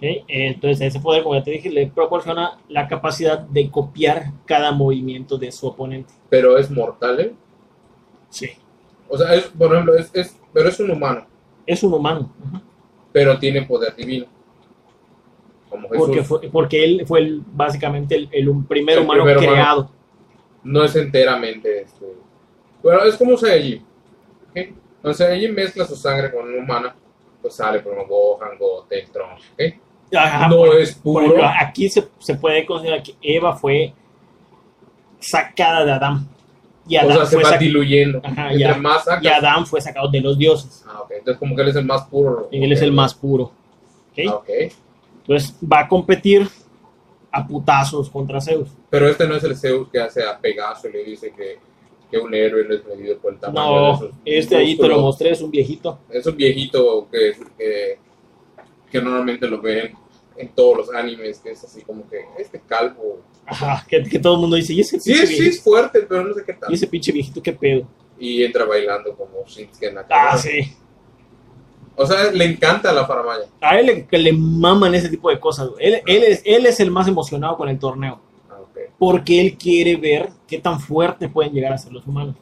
[0.01, 5.37] Entonces, ese poder, como ya te dije, le proporciona la capacidad de copiar cada movimiento
[5.37, 6.13] de su oponente.
[6.29, 7.33] Pero es mortal, ¿eh?
[8.29, 8.49] Sí,
[9.07, 11.25] O sea, es, por ejemplo, es, es, pero es un humano,
[11.65, 12.31] es un humano.
[12.47, 12.61] Ajá.
[13.13, 14.25] pero tiene poder divino.
[15.69, 16.05] Como Jesús.
[16.05, 19.53] Porque, fue, porque él fue el- básicamente el, el un primer El humano primer humano.
[19.53, 19.91] creado.
[20.63, 22.05] No es enteramente este.
[22.83, 23.79] Bueno, es como Saiyajin.
[24.49, 24.59] ¿ok?
[25.01, 26.95] Cuando Saiyajin mezcla su sangre con una humana,
[27.41, 29.51] pues sale por ejemplo Gohan, Goten, Trunks.
[29.53, 29.84] ¿ok?
[30.13, 31.35] Ajá, no por- es puro.
[31.59, 33.93] aquí se, se puede considerar que Eva fue
[35.19, 36.27] sacada de Adán.
[36.87, 38.21] Y o Adán, sea, se fue, va sac- diluyendo.
[38.23, 40.83] Ajá, más y Adán fue sacado de los dioses.
[40.87, 41.11] Ah, ok.
[41.17, 42.47] Entonces, como que él es el más puro.
[42.51, 43.51] Y él es el más puro.
[44.13, 44.19] ¿ok?
[44.29, 44.41] Ah.
[45.21, 46.47] Entonces va a competir
[47.31, 48.69] a putazos contra Zeus.
[48.89, 51.57] Pero este no es el Zeus que hace a Pegaso y le dice que,
[52.09, 54.87] que un héroe no es medido por el tamaño de No, sus este ahí te
[54.87, 55.97] lo mostré, es un viejito.
[56.09, 57.97] Es un viejito que, que,
[58.91, 59.93] que normalmente lo ven
[60.37, 63.21] en todos los animes, que es así como que este calvo.
[63.45, 66.23] Ajá, que, que todo el mundo dice, ¿y ese Sí, pinche sí es fuerte, pero
[66.23, 66.73] no sé qué ¿Y tal.
[66.73, 67.87] ese pinche viejito qué pedo?
[68.19, 70.31] Y entra bailando como Shinsuke Nakamura.
[70.33, 70.73] Ah, sí.
[71.97, 73.45] O sea, le encanta la faramaya.
[73.61, 75.69] A él le, que le maman ese tipo de cosas.
[75.79, 78.19] Él, él, es, él es el más emocionado con el torneo.
[78.49, 78.77] Ah, ok.
[78.99, 82.35] Porque él quiere ver qué tan fuerte pueden llegar a ser los humanos.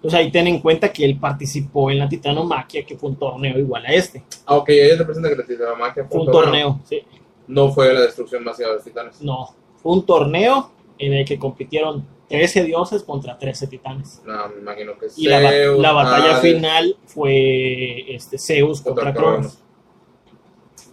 [0.00, 3.58] Entonces ahí ten en cuenta que él participó en la Titanomaquia, que fue un torneo
[3.58, 4.24] igual a este.
[4.46, 7.02] Ah, ok, ella representa que la Titanomaquia Fue un torneo, sí.
[7.46, 9.20] No fue la destrucción masiva de los titanes.
[9.20, 14.22] No, fue un torneo en el que compitieron 13 dioses contra 13 titanes.
[14.24, 18.80] No, me imagino que Y la, ba- Zeus, la batalla Hades, final fue este, Zeus
[18.80, 19.58] contra Contra Cronos.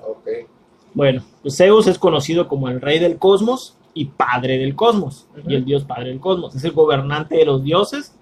[0.05, 0.27] Ok.
[0.93, 5.27] Bueno, pues Zeus es conocido como el rey del cosmos y padre del cosmos.
[5.47, 6.55] Y el dios padre del cosmos.
[6.55, 8.13] Es el gobernante de los dioses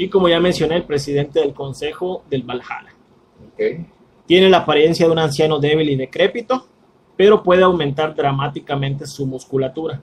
[0.00, 2.94] y como ya mencioné, el presidente del consejo del Valhalla.
[3.52, 3.84] Ok.
[4.24, 6.66] Tiene la apariencia de un anciano débil y decrépito,
[7.18, 10.00] pero puede aumentar dramáticamente su musculatura.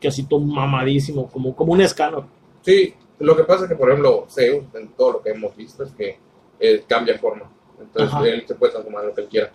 [0.00, 2.22] Que así todo mamadísimo, como, como un escáner.
[2.62, 5.84] Sí, lo que pasa es que, por ejemplo, Zeus, en todo lo que hemos visto,
[5.84, 6.18] es que
[6.58, 7.50] eh, cambia forma.
[7.78, 8.26] Entonces, Ajá.
[8.26, 9.52] él se puede transformar lo que él quiera.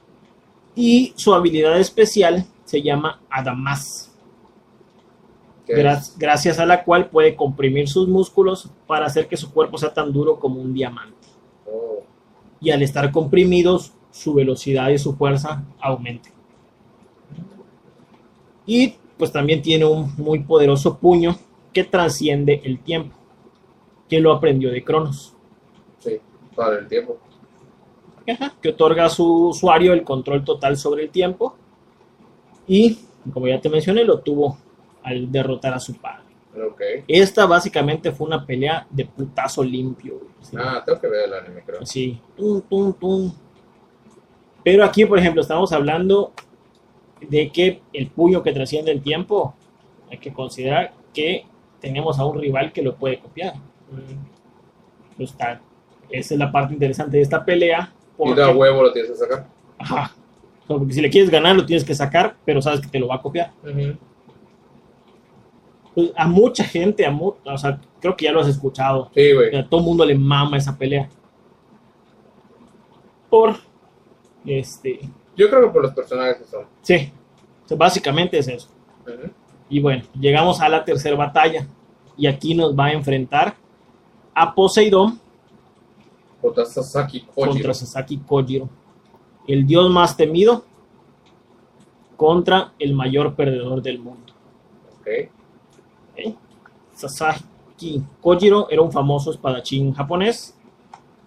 [0.76, 4.13] Y su habilidad especial se llama Adamas,
[5.68, 9.78] gra- es- gracias a la cual puede comprimir sus músculos para hacer que su cuerpo
[9.78, 11.28] sea tan duro como un diamante.
[11.68, 12.00] oh,
[12.60, 16.34] Y al estar comprimidos, su velocidad y su fuerza aumentan.
[18.66, 21.36] Y pues también tiene un muy poderoso puño
[21.72, 23.16] que trasciende el tiempo,
[24.08, 25.34] que lo aprendió de Cronos,
[26.00, 26.20] sí,
[26.56, 27.18] para el tiempo.
[28.28, 31.56] Ajá, que otorga a su usuario el control total sobre el tiempo.
[32.68, 33.00] Y,
[33.34, 34.58] como ya te mencioné, lo tuvo
[35.04, 36.24] al derrotar a su padre.
[36.56, 36.82] Ok.
[37.08, 40.22] Esta básicamente fue una pelea de putazo limpio.
[40.42, 40.56] así.
[40.60, 41.82] Ah, tengo que ver el anime, creo.
[41.82, 43.34] Así, tum, tum, tum.
[44.64, 46.32] Pero aquí, por ejemplo, estamos hablando
[47.22, 49.56] de que el puño que trasciende el tiempo,
[50.12, 51.46] hay que considerar que
[51.82, 53.56] tenemos a un rival que lo puede copiar.
[53.56, 55.18] Mm.
[55.18, 55.62] Pues, está-
[56.10, 57.92] esa es la parte interesante de esta pelea.
[57.94, 59.48] Y Porque, da huevo lo tienes que sacar.
[59.80, 60.12] ajá,
[60.64, 63.00] O sea, porque si le quieres ganar, lo tienes que sacar, pero sabes que te
[63.00, 63.52] lo va a copiar.
[63.64, 63.98] Ujú.
[65.96, 69.34] Pues, a mucha gente, a mu- o sea, creo que ya lo has escuchado, Sí,
[69.34, 69.56] güey.
[69.56, 71.08] a todo el mundo le mama esa pelea.
[73.30, 73.56] Por,
[74.46, 75.00] este,
[75.36, 76.66] Yo creo que por los personajes que son.
[76.82, 77.12] Sí,
[77.66, 78.70] o sea, básicamente es eso.
[79.70, 81.68] Y bueno, llegamos a la tercera batalla.
[82.16, 83.56] Y aquí nos va a enfrentar
[84.36, 85.20] a Poseidón
[86.42, 87.52] Contra Sasaki Kojiro.
[87.54, 88.70] contra Sasaki Kojiro.
[89.48, 90.64] El dios más temido
[92.16, 94.34] contra el mayor perdedor del mundo.
[95.00, 95.08] Ok.
[97.10, 100.58] Sasaki Kojiro era un famoso espadachín japonés,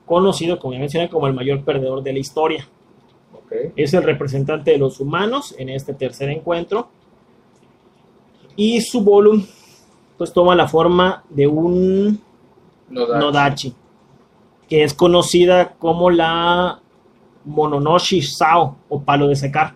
[0.04, 2.68] conocido, como ya mencioné, como el mayor perdedor de la historia.
[3.76, 6.88] Es el representante de los humanos en este tercer encuentro.
[8.56, 9.46] Y su volumen
[10.16, 12.20] pues toma la forma de un
[12.88, 13.20] Nodachi.
[13.20, 13.74] Nodachi,
[14.68, 16.80] que es conocida como la
[17.44, 19.74] Mononoshi Sao o palo de secar,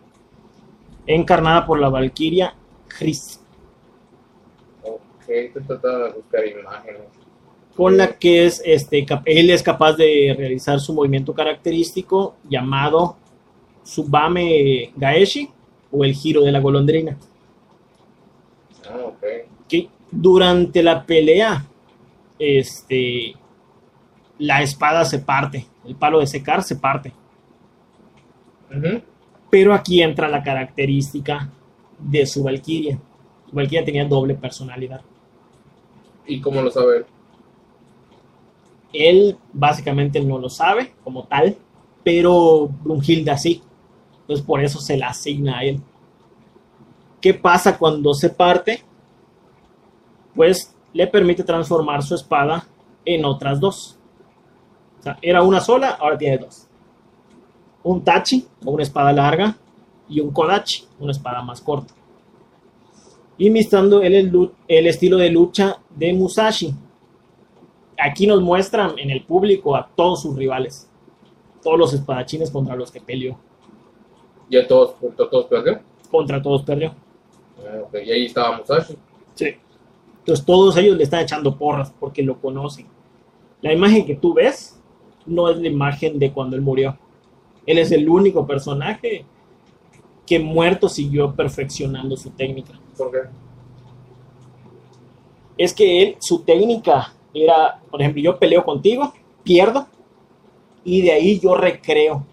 [1.07, 2.55] encarnada por la valquiria
[2.89, 3.40] Chris,
[5.31, 7.03] De buscar imágenes.
[7.77, 13.17] con la que es este él es capaz de realizar su movimiento característico llamado
[13.85, 15.49] Subame Gaeshi
[15.93, 17.17] o el giro de la golondrina.
[18.89, 19.25] Ah, ok.
[19.69, 21.65] que durante la pelea,
[22.39, 23.35] este,
[24.39, 27.13] la espada se parte, el palo de secar se parte.
[29.51, 31.51] Pero aquí entra la característica
[31.99, 32.99] de su Valkyria.
[33.49, 35.03] Su Valkyria tenía doble personalidad.
[36.31, 37.07] ¿Y cómo lo sabe él?
[38.93, 41.57] Él básicamente no lo sabe como tal,
[42.05, 43.63] pero Brunhilda sí.
[44.21, 45.81] Entonces por eso se la asigna a él.
[47.21, 48.85] ¿Qué pasa cuando se parte?
[50.37, 52.65] Pues le permite transformar su espada
[53.05, 53.99] en otras dos.
[55.21, 56.69] Era una sola, ahora tiene dos.
[57.83, 59.57] Un tachi, o una espada larga,
[60.09, 61.93] y un kodachi, una espada más corta.
[63.41, 66.75] Imitando el, el estilo de lucha de Musashi,
[67.99, 70.91] aquí nos muestran en el público a todos sus rivales,
[71.63, 73.39] todos los espadachines contra los que peleó,
[74.51, 75.81] Ya todos, todos, todos perdió.
[76.11, 76.95] contra todos perdió.
[77.67, 77.99] Ah.
[78.05, 78.95] Y ahí estaba Musashi.
[79.35, 79.55] Sí.
[80.19, 82.87] Entonces todos ellos le están echando porras porque lo conocen.
[83.63, 84.79] La imagen que tú ves
[85.25, 86.99] no es la imagen de cuando él murió.
[87.65, 89.25] Él es el único personaje
[90.27, 92.79] que muerto siguió perfeccionando su técnica.
[93.01, 93.19] ¿Por qué?
[95.57, 99.87] Es que él, su técnica era, por ejemplo, yo peleo contigo, pierdo,
[100.85, 102.27] y de ahí yo recreo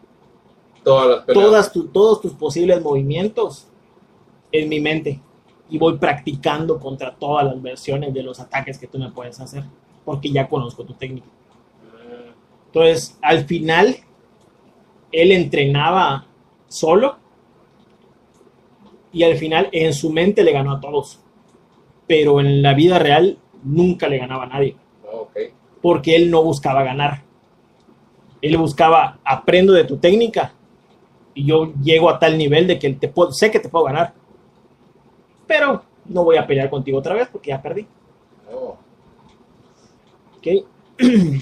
[1.34, 3.68] Todas tu- todos tus posibles movimientos
[4.52, 5.20] en mi mente
[5.70, 9.64] y voy practicando contra todas las versiones de los ataques que tú me puedes hacer
[10.06, 11.28] porque ya conozco tu técnica.
[11.28, 12.32] Mm,
[12.68, 13.98] Entonces, al final,
[15.12, 16.26] él entrenaba
[16.70, 17.18] solo
[19.12, 21.20] y al final en su mente le ganó a todos,
[22.08, 24.76] pero en la vida real nunca le ganaba a nadie
[25.12, 25.38] Ok.
[25.82, 27.24] porque él no buscaba ganar.
[28.42, 30.54] Él buscaba, aprendo de tu técnica
[31.34, 34.14] y yo llego a tal nivel de que te puedo, sé que te puedo ganar,
[35.48, 37.88] pero no voy a pelear contigo otra vez porque ya perdí.
[38.52, 38.78] Oh.
[40.38, 40.48] ¿ok?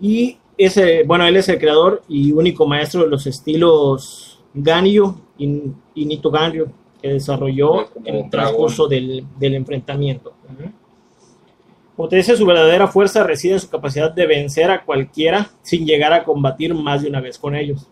[0.00, 5.72] y ese, bueno, él es el creador y único maestro de los estilos Ganryu y,
[5.94, 6.66] y Nito Ganryu
[7.00, 10.34] que desarrolló en el transcurso del, del enfrentamiento.
[12.10, 16.22] Dice, su verdadera fuerza reside en su capacidad de vencer a cualquiera sin llegar a
[16.22, 17.88] combatir más de una vez con ellos.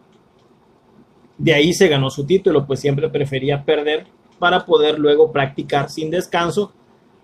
[1.36, 4.06] De ahí se ganó su título, pues siempre prefería perder
[4.38, 6.72] para poder luego practicar sin descanso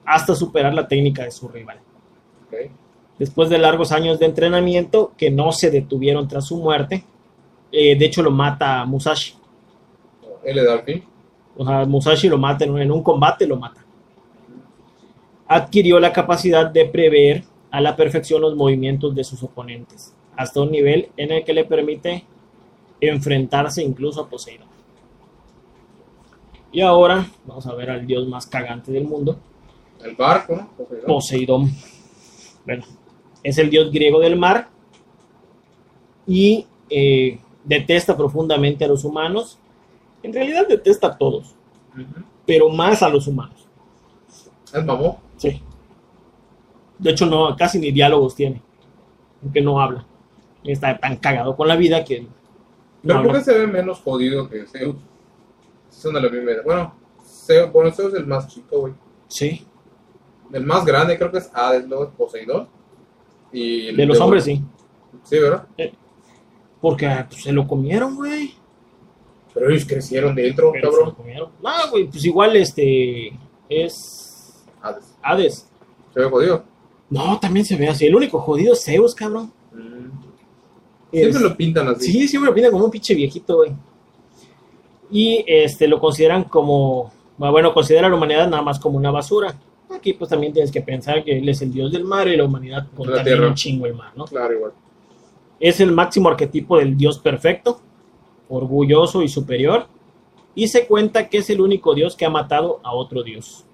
[0.04, 1.78] hasta superar la técnica de su rival.
[3.16, 7.04] Después de largos años de entrenamiento que no se detuvieron tras su muerte,
[7.70, 9.34] eh, de hecho lo mata Musashi.
[10.44, 11.04] Él le da al fin.
[11.56, 13.84] O sea, Musashi lo mata en un, en un combate, lo mata.
[15.48, 20.70] Adquirió la capacidad de prever a la perfección los movimientos de sus oponentes, hasta un
[20.70, 22.24] nivel en el que le permite
[23.00, 24.68] enfrentarse incluso a Poseidón.
[26.70, 29.38] Y ahora vamos a ver al dios más cagante del mundo,
[30.02, 30.68] El barco, ¿no?
[30.76, 31.06] Poseidón.
[31.06, 31.70] Poseidón.
[32.64, 32.84] Bueno,
[33.42, 34.68] es el dios griego del mar
[36.26, 39.58] y eh, detesta profundamente a los humanos.
[40.22, 41.54] En realidad detesta a todos,
[42.46, 43.66] pero más a los humanos.
[44.72, 45.20] Es mamó.
[45.36, 45.60] Sí.
[46.98, 48.62] De hecho, no, casi ni diálogos tiene,
[49.42, 50.06] aunque no habla.
[50.64, 52.28] Está tan cagado con la vida que no
[53.02, 54.96] Pero ¿por qué se ve menos jodido que Zeus?
[55.90, 56.62] Son de la misma edad.
[56.64, 58.94] Bueno, Zeus, bueno, Zeus es el más chico, güey.
[59.26, 59.66] Sí,
[60.52, 62.68] El más grande creo que es Hades, luego es Poseidón.
[63.52, 64.62] Y el de los hombres sí.
[65.24, 65.66] Sí, ¿verdad?
[66.80, 68.54] Porque ah, pues, se lo comieron, güey.
[69.54, 71.16] Pero ellos crecieron dentro, Pero cabrón.
[71.62, 73.32] No, güey, pues igual este
[73.68, 75.14] es Hades.
[75.22, 75.68] Hades.
[76.14, 76.64] Se ve jodido.
[77.10, 78.06] No, también se ve así.
[78.06, 79.52] El único jodido es Zeus, cabrón.
[81.10, 82.10] Siempre Es- lo pintan así.
[82.10, 83.72] Sí, siempre lo pinta como un pinche viejito, güey.
[85.10, 89.54] Y este lo consideran como, bueno, considera a la humanidad nada más como una basura.
[89.94, 92.44] Aquí pues también tienes que pensar que él es el dios del mar y la
[92.44, 94.24] humanidad contamina un chingo el mar, ¿no?
[94.24, 94.72] Claro, igual.
[95.60, 97.78] Es el máximo arquetipo del dios perfecto,
[98.52, 99.86] orgulloso y superior.
[100.54, 103.64] Y se cuenta que es el único dios que ha matado a otro dios.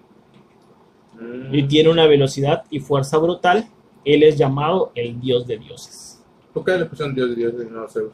[1.19, 1.53] Mm.
[1.53, 3.69] Y tiene una velocidad y fuerza brutal.
[4.05, 6.23] Él es llamado el dios de dioses.
[6.53, 8.13] ¿Por qué le pusieron Dios de Dios y no Zeus?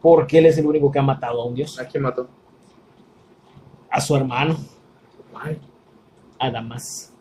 [0.00, 1.78] Porque él es el único que ha matado a un dios.
[1.80, 2.28] ¿A quién mató?
[3.90, 4.56] A su hermano,
[5.34, 5.58] Ay,
[6.38, 7.12] a Damas.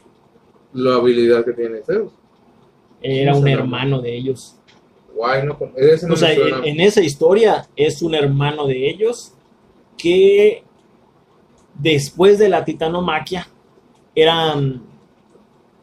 [0.74, 2.12] la habilidad que tiene Zeus.
[3.02, 4.56] Era un hermano de ellos.
[5.16, 6.58] Guay, no, con- ese no O sea, me suena.
[6.60, 9.34] en, en esa historia es un hermano de ellos
[9.98, 10.64] que
[11.76, 13.48] después de la titanomaquia
[14.16, 14.82] eran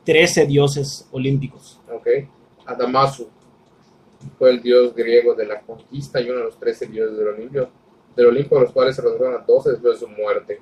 [0.05, 1.81] 13 dioses olímpicos.
[1.93, 2.07] Ok.
[2.66, 3.29] Adamasu
[4.38, 7.69] fue el dios griego de la conquista y uno de los 13 dioses del Olimpo,
[8.16, 10.61] del Olimpo, de los cuales se redujeron a 12 después de su muerte.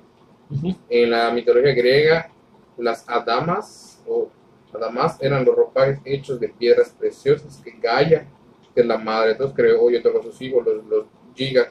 [0.49, 0.75] Ujú.
[0.89, 2.31] En la mitología griega,
[2.77, 4.29] las adamas o
[4.73, 8.27] adamas eran los ropajes hechos de piedras preciosas que Gaia,
[8.73, 11.05] que es la madre, creó y otorgó a sus hijos, los, los
[11.35, 11.69] gigas.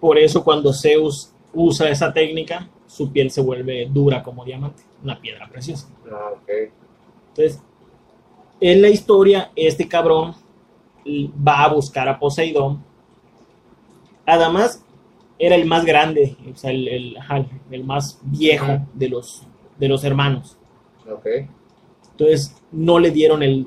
[0.00, 5.20] Por eso cuando Zeus usa esa técnica, su piel se vuelve dura como diamante, una
[5.20, 5.88] piedra preciosa.
[6.08, 6.50] No, ok.
[7.28, 7.62] Entonces,
[8.60, 10.34] en la historia, este cabrón
[11.06, 12.84] va a buscar a Poseidón.
[14.26, 14.84] Además,
[15.38, 19.42] era el más grande, o sea, el, el- más viejo de los,
[19.78, 20.56] de los hermanos.
[21.10, 21.26] Ok.
[22.12, 23.66] Entonces, no le dieron el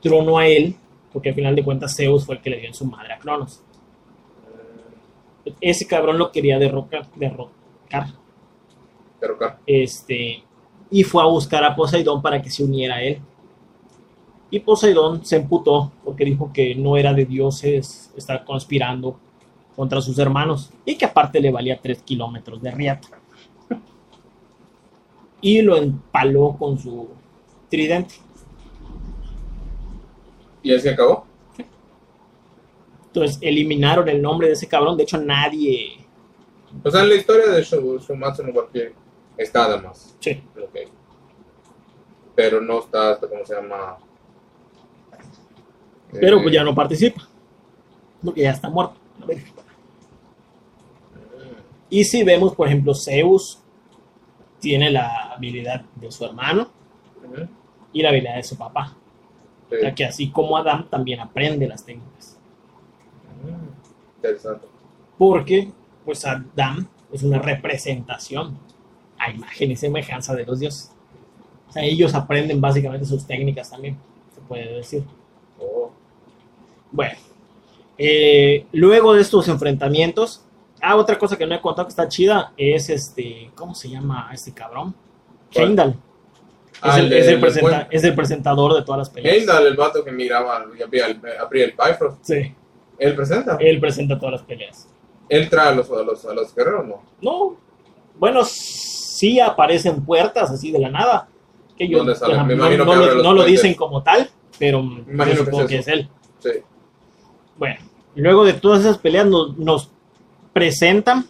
[0.00, 0.74] trono a él,
[1.12, 3.18] porque al final de cuentas Zeus fue el que le dio en su madre a
[3.18, 3.62] Cronos.
[5.60, 8.06] Ese cabrón lo quería derrocar, derrocar
[9.18, 10.44] Pero claro, este,
[10.90, 13.20] y fue a buscar a Poseidón para que se uniera a él.
[14.50, 19.18] Y Poseidón se emputó porque dijo que no era de dioses estar conspirando
[19.74, 23.08] contra sus hermanos y que aparte le valía 3 kilómetros de riata.
[25.44, 27.08] Y lo empaló con su
[27.68, 28.14] tridente.
[30.62, 31.26] ¿Y así acabó?
[33.06, 34.96] Entonces eliminaron el nombre de ese cabrón.
[34.96, 35.98] De hecho, nadie.
[36.82, 38.94] O sea, en la historia de Shu- Shumatsu no Valkyrie
[39.36, 40.16] está además.
[40.20, 40.78] Sí, Ok.
[42.34, 43.98] Pero no está, hasta ¿cómo se llama?
[46.12, 47.28] pero Eh, pues ya no participa.
[48.24, 48.94] Porque ya está muerto.
[49.26, 49.42] verga.
[51.90, 53.58] Y si vemos, por ejemplo, Zeus
[54.60, 56.70] tiene la habilidad de su hermano
[57.92, 58.96] y la habilidad de su papá.
[59.72, 59.76] Sí.
[59.76, 62.36] O sea que así como Adán también aprende las técnicas.
[63.42, 64.66] Mm, Interesante.
[65.16, 65.72] Porque,
[66.04, 68.58] pues Adán es una representación
[69.18, 70.92] a imagen y semejanza de los dioses.
[71.68, 73.96] O sea, ellos aprenden básicamente sus técnicas también,
[74.34, 75.04] se puede decir.
[75.58, 75.90] Oh.
[76.90, 77.14] Bueno,
[77.96, 80.44] eh, luego de estos enfrentamientos,
[80.82, 84.28] ah, otra cosa que no he contado que está chida es este, ¿cómo se llama
[84.32, 84.94] este cabrón?
[85.54, 85.96] ¿Cuál?
[86.84, 89.10] Es, el, el de- es el el presenta- buen- es el presentador de todas las
[89.10, 89.36] peleas.
[89.36, 92.54] Heimdall, el vato que miraba y abría el, abría el Bifrost, Sí,
[92.98, 93.56] él presenta.
[93.60, 94.88] él presenta todas las peleas.
[95.28, 97.02] Él trae a los, a los, a los guerreros, ¿no?
[97.20, 97.56] No,
[98.18, 101.28] bueno, sí aparecen puertas así de la nada.
[101.78, 102.12] Que yo, Me
[102.56, 104.82] no, que lo- no lo dicen como tal, pero
[105.24, 106.08] que supongo es que es él.
[106.40, 106.50] Sí.
[107.56, 107.76] Bueno,
[108.16, 109.90] luego de todas esas peleas nos, nos
[110.52, 111.26] presentan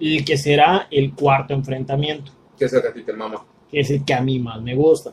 [0.00, 3.44] el que será el cuarto enfrentamiento, Que es el que a ti te mama.
[3.70, 5.12] Que es el que a mí más me gusta.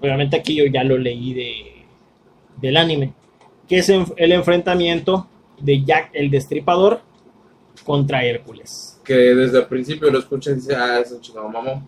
[0.00, 1.84] Obviamente aquí yo ya lo leí de,
[2.60, 3.12] del anime,
[3.68, 5.26] que es el enfrentamiento
[5.60, 7.00] de Jack el Destripador
[7.84, 9.00] contra Hércules.
[9.04, 11.86] Que desde el principio lo escuchas y dices, ah, es un chingado mamón.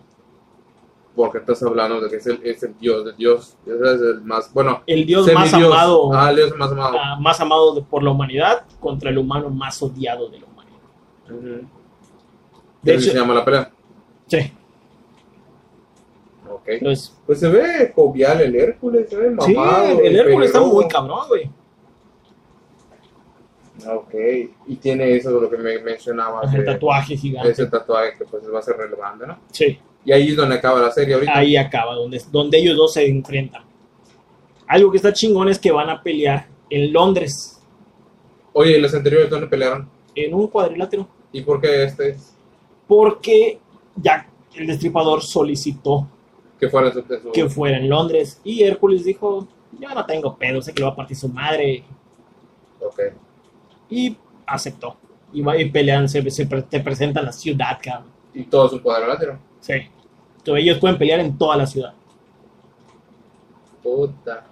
[1.15, 3.55] Porque estás hablando de que es el, es el dios de dios.
[3.65, 6.97] Es el más, bueno, El dios más amado, Ah, el dios más amado.
[6.99, 11.61] ah, más amado de- por la humanidad contra el humano más odiado de la humanidad.
[12.83, 13.71] De hecho, se llama la pelea.
[14.27, 14.37] sí,
[16.67, 19.99] Entonces, Pues se ve jovial el Hércules, se ve sí, mamado.
[20.01, 21.49] el Hércules está muy cabrón, güey.
[23.87, 24.13] Ok.
[24.67, 26.51] Y tiene eso de lo que me mencionabas.
[26.53, 27.51] El de- tatuaje gigante.
[27.51, 29.39] ese tatuaje que pues va a ser relevante, ¿no?
[29.51, 31.37] Sí, Y ahí es donde acaba la serie ahorita.
[31.37, 33.63] ahí acaba, donde, donde ellos dos se enfrentan.
[34.67, 37.53] Algo que está chingón es que van a pelear en Londres,
[38.53, 39.87] Oye, ¿y los anteriores dónde pelearon?
[40.15, 42.33] en un cuadrilátero, ¿Y por qué este es?
[42.87, 43.59] porque
[43.95, 46.07] Jack el Destripador solicitó
[46.59, 49.47] Que fuera su, de su- que fuera en Londres y Hércules dijo,
[49.79, 51.83] yo no tengo pedo, sé que lo va a partir su madre
[52.81, 52.99] Ok.
[53.89, 54.95] y aceptó.
[55.33, 58.09] Y, va, y pelean, se, se pre- te presentan la ciudad, cabrón.
[58.33, 59.37] Y todo su cuadrilátero.
[59.59, 59.73] Sí.
[60.37, 61.93] Entonces ellos pueden pelear en toda la ciudad.
[63.83, 64.45] Puta.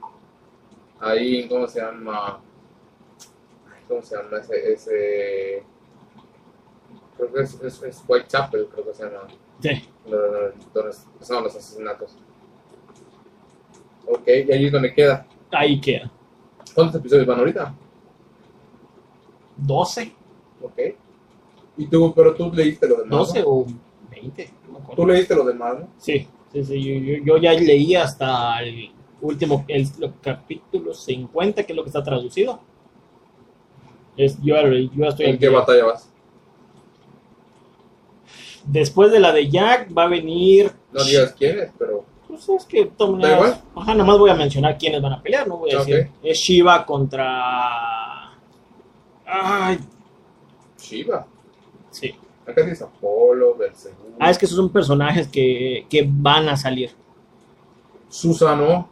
[0.99, 2.39] Ahí, ¿cómo se llama?
[3.88, 4.74] ¿Cómo se llama ese?
[4.74, 5.64] ese...
[7.18, 9.28] Creo que es, es, es Whitechapel, creo que se llama.
[9.62, 9.70] Sí.
[10.74, 12.16] Donde son los asesinatos.
[14.08, 15.26] Ok, y ahí es donde queda.
[15.51, 16.12] Ahí queda.
[16.74, 17.74] ¿Cuántos episodios van ahorita?
[19.58, 20.14] 12,
[20.62, 20.80] Ok.
[21.78, 23.10] Y tú, pero tú leíste lo demás.
[23.12, 23.18] ¿no?
[23.20, 23.66] 12 o
[24.10, 24.49] 20.
[24.72, 24.95] no.
[24.95, 25.88] Tú leíste lo demás, ¿no?
[25.97, 28.91] Sí, sí, sí, yo, yo- yo ya leí hasta el
[29.22, 32.60] último, el, los capítulo 50, que es lo que está traducido.
[34.16, 34.56] Es, yo,
[34.93, 35.58] yo estoy ¿En qué día.
[35.60, 36.10] batalla vas?
[38.66, 40.72] Después de la de Jack va a venir...
[40.91, 44.78] No digas quién es, pero Pues es que, maneras, ajá, nada más voy a mencionar
[44.78, 45.86] quiénes van a pelear, no voy a Ok.
[45.88, 46.11] decir.
[46.24, 48.32] Es Shiva contra.
[49.26, 49.80] Ay,
[50.80, 51.26] Shiva.
[51.91, 52.16] sí.
[52.47, 53.95] Acá dice Apolo, Belzebú.
[54.20, 56.91] Ah, es que esos son personajes que, que van a salir.
[58.07, 58.88] Susano.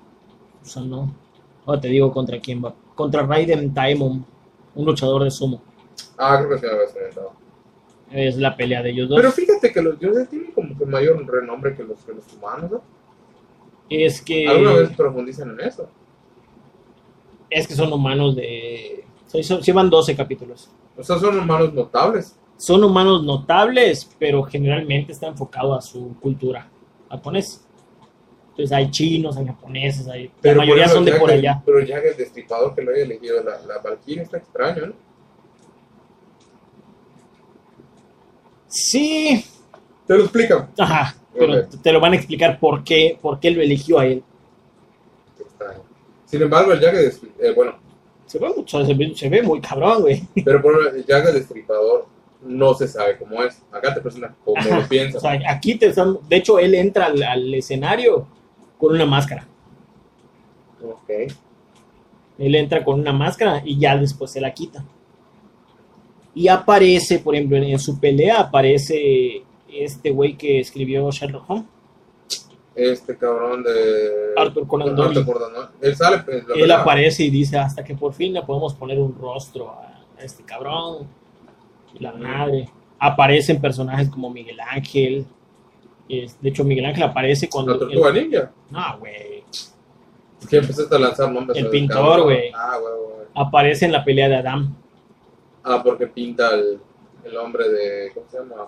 [0.61, 1.13] O sea, no.
[1.65, 2.73] Ahora te digo contra quién va.
[2.95, 4.25] Contra Raiden Daimon,
[4.73, 5.61] un luchador de sumo.
[6.17, 7.33] Ah, creo que sí me habías comentado.
[8.13, 9.17] Es la pelea de ellos dos.
[9.19, 12.71] Pero fíjate que los dioses tienen como que mayor renombre que los, que los humanos,
[12.71, 12.81] ¿no?
[13.89, 14.47] es que.
[14.47, 15.89] ¿Alguna vez profundizan en eso?
[17.49, 19.03] Es que son humanos de.
[19.27, 20.69] sí, son- Llevan 12 capítulos.
[20.97, 22.37] O sea, son humanos notables.
[22.57, 26.69] Son humanos notables, pero generalmente está enfocado a su cultura
[27.09, 27.61] japonesa.
[28.51, 31.61] Entonces hay chinos, hay japoneses, hay, la mayoría son de por allá.
[31.65, 34.93] Pero ya que el destripador que lo haya elegido la, la Valkyria está extraño, ¿no?
[38.75, 39.45] Sí,
[40.07, 40.69] Te lo explican.
[40.79, 44.23] ajá, pero te lo van a explicar por qué, por qué lo eligió a él.
[46.25, 47.75] Sin embargo, el Destri- eh, bueno,
[48.25, 50.23] Se ve, mucho, se ve, se ve muy cabrón, güey.
[50.43, 52.07] pero por el Jack el Destripador
[52.41, 53.61] no se sabe cómo es.
[53.71, 54.79] Acá te presentan como Ajá.
[54.79, 55.17] lo piensas.
[55.17, 58.25] O sea, aquí te están, de hecho, él entra al, al escenario
[58.79, 59.45] con una máscara.
[60.83, 61.31] ok.
[62.39, 64.83] Él entra con una máscara y ya después se la quita.
[66.35, 71.65] Y aparece, por ejemplo, en, en su pelea aparece este güey que escribió Sherlock Holmes.
[72.75, 74.33] Este cabrón de.
[74.35, 75.19] Arthur Conan Doyle.
[75.19, 75.69] Arthur Conan Doyle.
[75.81, 76.23] Él sale.
[76.47, 80.03] la Él aparece y dice hasta que por fin le podemos poner un rostro a,
[80.19, 81.07] a este cabrón.
[81.99, 82.67] La madre.
[82.97, 85.25] Aparecen personajes como Miguel Ángel.
[86.09, 87.73] Es- de hecho, Miguel Ángel aparece cuando...
[87.73, 88.51] La tortuga ninja.
[88.71, 89.43] No, güey.
[90.41, 91.57] Es que empezaste a lanzar nombres.
[91.57, 92.51] El pintor, güey.
[92.55, 93.27] Ah, güey, güey.
[93.35, 94.75] Aparece en la pelea de Adam.
[95.63, 96.79] Ah, porque pinta el,
[97.23, 98.11] el hombre de.
[98.13, 98.67] ¿Cómo se llama?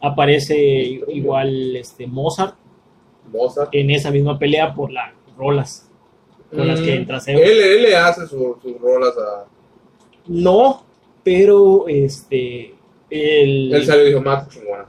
[0.00, 0.56] Aparece
[1.08, 2.54] igual este Mozart
[3.32, 3.70] Mozart.
[3.72, 5.90] en esa misma pelea por las rolas
[6.50, 7.40] con las que Mm, entra Zeus.
[7.40, 9.46] Él, él le hace su- sus rolas a.
[10.28, 10.84] No,
[11.22, 12.74] pero este...
[13.10, 14.86] El, Él salió y dijo, Matt, chingona.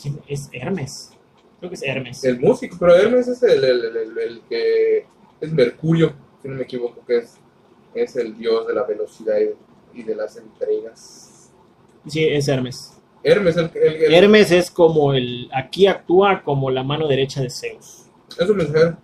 [0.00, 1.12] ¿quién es Hermes.
[1.58, 2.24] Creo que es Hermes.
[2.24, 5.06] El músico, pero Hermes es el, el, el- el que
[5.40, 7.36] es Mercurio, si no me equivoco, que es,
[7.94, 9.50] es el dios de la velocidad y,
[9.94, 11.52] y de las entregas.
[12.06, 12.94] Sí, es Hermes.
[13.22, 15.48] Hermes, el, el, el- Hermes es como el.
[15.52, 18.06] Aquí actúa como la mano derecha de Zeus.
[18.38, 18.96] es un mensajero.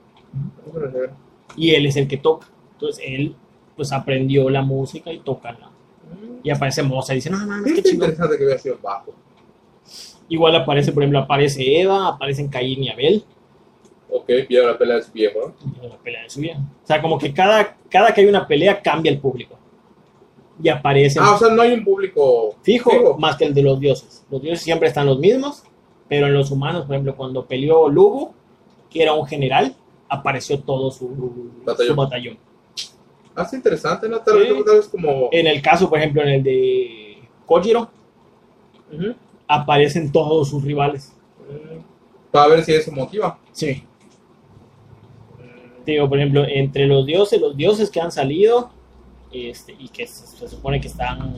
[0.67, 1.13] Es un mensajero.
[1.57, 2.47] Y él es el que toca.
[2.73, 3.35] Entonces él,
[3.77, 5.53] pues aprendió la música y toca.
[5.53, 5.71] la-
[6.43, 8.11] Y aparece Mozart y dice: No, mames, qué Es chingón.
[8.11, 9.13] interesante que hubiera sido bajo.
[10.29, 13.25] Igual aparece, por ejemplo, aparece Eva, aparecen Caín y Abel.
[14.11, 15.89] Ok, pierde la pelea de su viejo, ¿no?
[15.89, 16.57] la pelea de su vida.
[16.83, 19.59] O sea, como que cada, cada que hay una pelea cambia el público.
[20.63, 23.81] Y aparecen Ah, o sea, no hay un público fijo, más que el de los
[23.81, 24.25] dioses.
[24.31, 25.65] Los dioses siempre están los mismos,
[26.09, 28.35] pero en los humanos, por ejemplo, cuando peleó Lugo,
[28.89, 29.75] que era un general,
[30.09, 31.09] apareció todo su
[31.65, 31.89] Batallón.
[31.89, 32.39] su batallón.
[33.35, 34.21] Ah, es interesante, ¿no?
[34.21, 34.63] Tal Sí.
[34.65, 35.29] tal vez como...
[35.33, 37.89] En el caso, por ejemplo, en el de Kojiro,
[39.49, 41.13] aparecen todos sus rivales.
[41.49, 41.81] Mm.
[42.31, 43.39] Para ver si eso motiva.
[43.53, 43.83] Sí.
[45.85, 48.71] Te digo, por ejemplo, entre los dioses, los dioses que han salido
[49.35, 51.35] este, y que se, se supone que están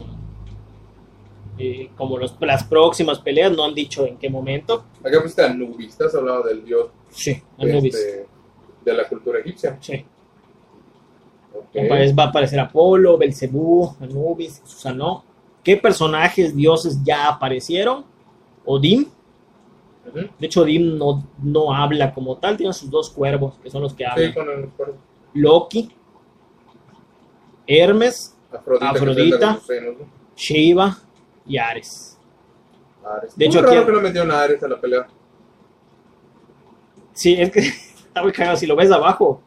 [1.59, 4.85] eh, como los, las próximas peleas, no han dicho en qué momento.
[5.03, 7.95] Acá pusiste Anubis, has hablado del dios Sí, Anubis.
[7.95, 8.27] este,
[8.85, 9.79] de la cultura egipcia.
[9.81, 10.05] Sí.
[12.19, 15.25] Va a aparecer Apolo, Belcebú, Anubis, Susanoo.
[15.65, 18.05] ¿Qué personajes dioses ya aparecieron?
[18.65, 19.09] Odín.
[20.39, 23.93] De hecho, Odín no, no habla como tal, tiene sus dos cuervos, que son los
[23.95, 24.29] que hablan.
[24.29, 24.69] Sí, con el.
[25.35, 25.91] Loki,
[27.67, 28.37] Hermes,
[28.81, 29.59] Afrodita.
[30.37, 30.99] Shiva
[31.47, 32.19] y Ares.
[33.05, 33.37] Ares.
[33.37, 35.07] De Muy hecho, raro aquí- que no metieron a Ares a la pelea.
[37.13, 37.61] Sí, es que
[38.07, 38.57] está muy cagado.
[38.57, 39.41] Si lo ves abajo,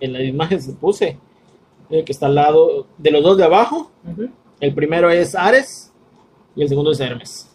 [0.00, 1.18] en la imagen que puse,
[1.90, 3.90] el que está al lado de los dos de abajo,
[4.60, 5.92] el primero es Ares
[6.56, 7.48] y el segundo es Hermes.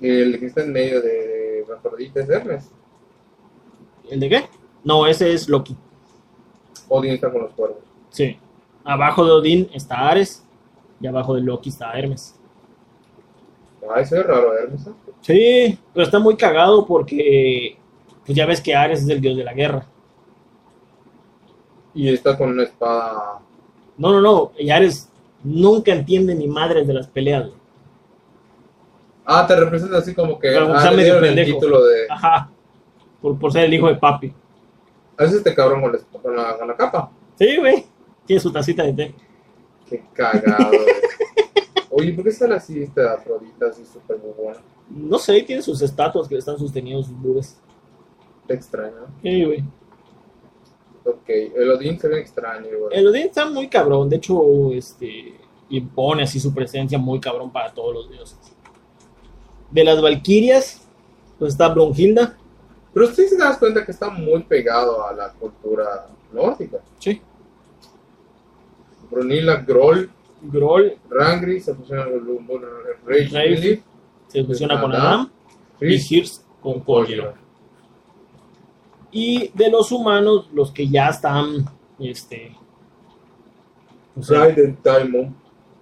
[0.00, 2.70] El que está en medio de Afrodita es Hermes.
[4.10, 4.44] ¿El de qué?
[4.84, 5.76] No, ese es Loki.
[6.88, 7.78] Odin está con los cuervos.
[8.10, 8.38] Sí.
[8.84, 10.44] Abajo de Odín está Ares
[11.00, 12.38] y abajo de Loki está Hermes.
[13.88, 14.86] Ah, eso es raro, Hermes.
[14.86, 14.90] ¿eh?
[15.20, 17.78] Sí, pero está muy cagado porque
[18.24, 19.86] pues ya ves que Ares es el dios de la guerra.
[21.94, 23.40] Y está con una espada.
[23.96, 24.52] No, no, no.
[24.58, 25.10] Y Ares
[25.42, 27.50] nunca entiende ni madres de las peleas.
[29.24, 30.48] Ah, te representa así como que.
[30.48, 32.06] Pero ah, le dieron el título de.
[32.08, 32.50] Ajá.
[33.20, 34.32] Por, por ser el hijo de papi.
[35.18, 37.10] A veces este cabrón con la, con la, con la capa.
[37.38, 37.86] Sí, güey.
[38.26, 39.14] Tiene su tacita de té.
[39.88, 40.68] Qué cagado.
[40.68, 40.86] güey.
[41.90, 44.60] Oye, ¿por qué está así esta Afrodita así súper muy buena?
[44.90, 47.58] No sé, tiene sus estatuas que le están sosteniendo sus nubes.
[48.48, 49.06] Extraño.
[49.22, 49.64] Sí, güey.
[51.04, 52.66] Ok, el Odín se ve extraño.
[52.66, 52.92] igual.
[52.92, 55.34] El Odín está muy cabrón, de hecho, este
[55.68, 58.38] impone así su presencia muy cabrón para todos los dioses.
[59.70, 60.86] De las Valquirias,
[61.38, 62.36] pues está Brunhilda.
[62.96, 66.78] Pero sí se das cuenta que está muy pegado a la cultura nórdica.
[66.98, 67.20] Sí.
[69.10, 70.08] Brunilla, Groll,
[70.40, 72.62] Groll Rangri se fusiona con
[73.04, 73.82] Rage
[74.28, 75.30] se fusiona con Adam,
[75.78, 76.24] y
[76.62, 77.34] con Collier.
[79.10, 81.66] Y de los humanos, los que ya están,
[81.98, 82.56] este,
[84.18, 85.36] o sea, Raiden Taimon,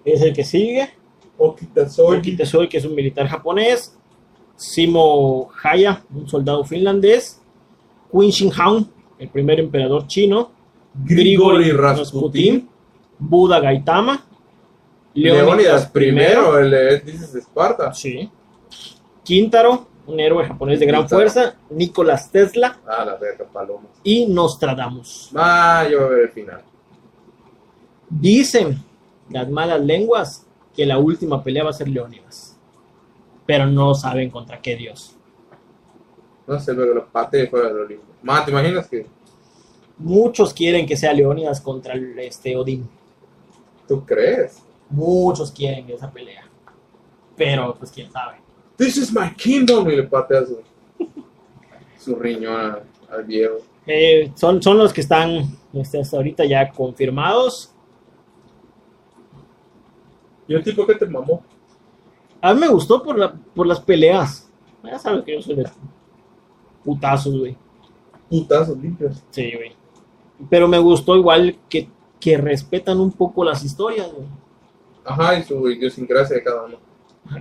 [0.04, 0.90] es el que sigue.
[1.38, 3.96] Okita Soy, Oki Tesoi, que es un militar japonés.
[4.56, 7.40] Simo Haya, un soldado finlandés.
[8.12, 8.86] Qin Shi Huang,
[9.18, 10.52] el primer emperador chino.
[10.94, 12.68] Grigori Rasputin,
[13.18, 14.24] Buda Gaitama.
[15.14, 17.92] Leónidas primero, el de dices de Esparta.
[17.92, 18.30] Sí.
[19.24, 21.18] Quintaro, un héroe japonés de gran Quintaro.
[21.30, 21.56] fuerza.
[21.70, 23.90] Nicolás Tesla Ah, la verga, palomas.
[24.04, 25.30] y Nostradamus.
[25.34, 26.62] Ah, yo voy a ver el final.
[28.08, 28.82] Dicen
[29.30, 30.46] las malas lenguas
[30.76, 32.53] que la última pelea va a ser Leónidas.
[33.46, 35.16] Pero no saben contra qué dios.
[36.46, 38.04] No sé, luego lo pateé fuera del Olimpo.
[38.22, 39.06] Ma, ¿te imaginas que
[39.96, 42.88] Muchos quieren que sea Leónidas contra el, este Odín.
[43.86, 44.62] tú crees?
[44.90, 46.44] Muchos quieren esa pelea.
[47.36, 48.38] Pero, pues quién sabe.
[48.76, 49.88] This is my kingdom.
[49.88, 50.60] Y le patea su,
[51.98, 52.80] su riñón
[53.10, 53.56] al viejo.
[53.86, 57.72] Eh, son, son los que están este, hasta ahorita ya confirmados.
[60.46, 61.42] ¿Y el tipo que te mamó?
[62.44, 64.52] A mí me gustó por, la, por las peleas.
[64.82, 65.64] Ya sabes que yo soy de
[66.84, 67.56] putazos, güey.
[68.28, 69.24] Putazos limpios.
[69.30, 69.72] Sí, güey.
[70.50, 71.88] Pero me gustó igual que,
[72.20, 74.26] que respetan un poco las historias, güey.
[75.06, 76.76] Ajá, y su idiosincrasia de cada uno.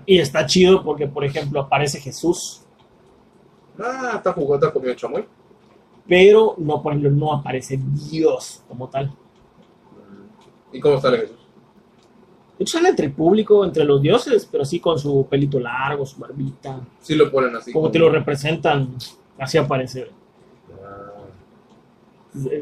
[0.05, 2.61] Y está chido porque, por ejemplo, aparece Jesús.
[3.77, 5.25] Ah, está jugando, está comiendo chamoy.
[6.07, 7.77] Pero no, por ejemplo, no aparece
[8.09, 9.13] Dios como tal.
[10.71, 11.42] ¿Y cómo sale Jesús?
[12.59, 16.19] Hecho, sale entre el público, entre los dioses, pero sí con su pelito largo, su
[16.19, 16.79] barbita.
[17.01, 17.71] Sí lo ponen así.
[17.73, 18.95] Como te lo representan,
[19.39, 20.07] así aparece.
[20.83, 21.11] Ah,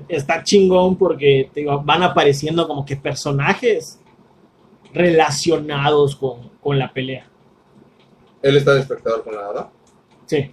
[0.08, 4.00] Está chingón porque te digo, van apareciendo como que personajes
[4.94, 7.28] relacionados con, con la pelea.
[8.42, 9.70] Él está de espectador con la hada.
[10.26, 10.52] Sí.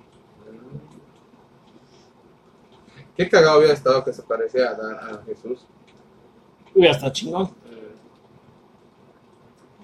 [3.17, 5.65] Qué cagado hubiera estado que se parecía a, a Jesús.
[6.75, 7.51] Hubiera estado chingón.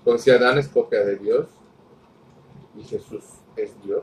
[0.05, 1.47] Como si Adán es copia de Dios
[2.79, 3.25] y Jesús
[3.57, 4.03] es Dios.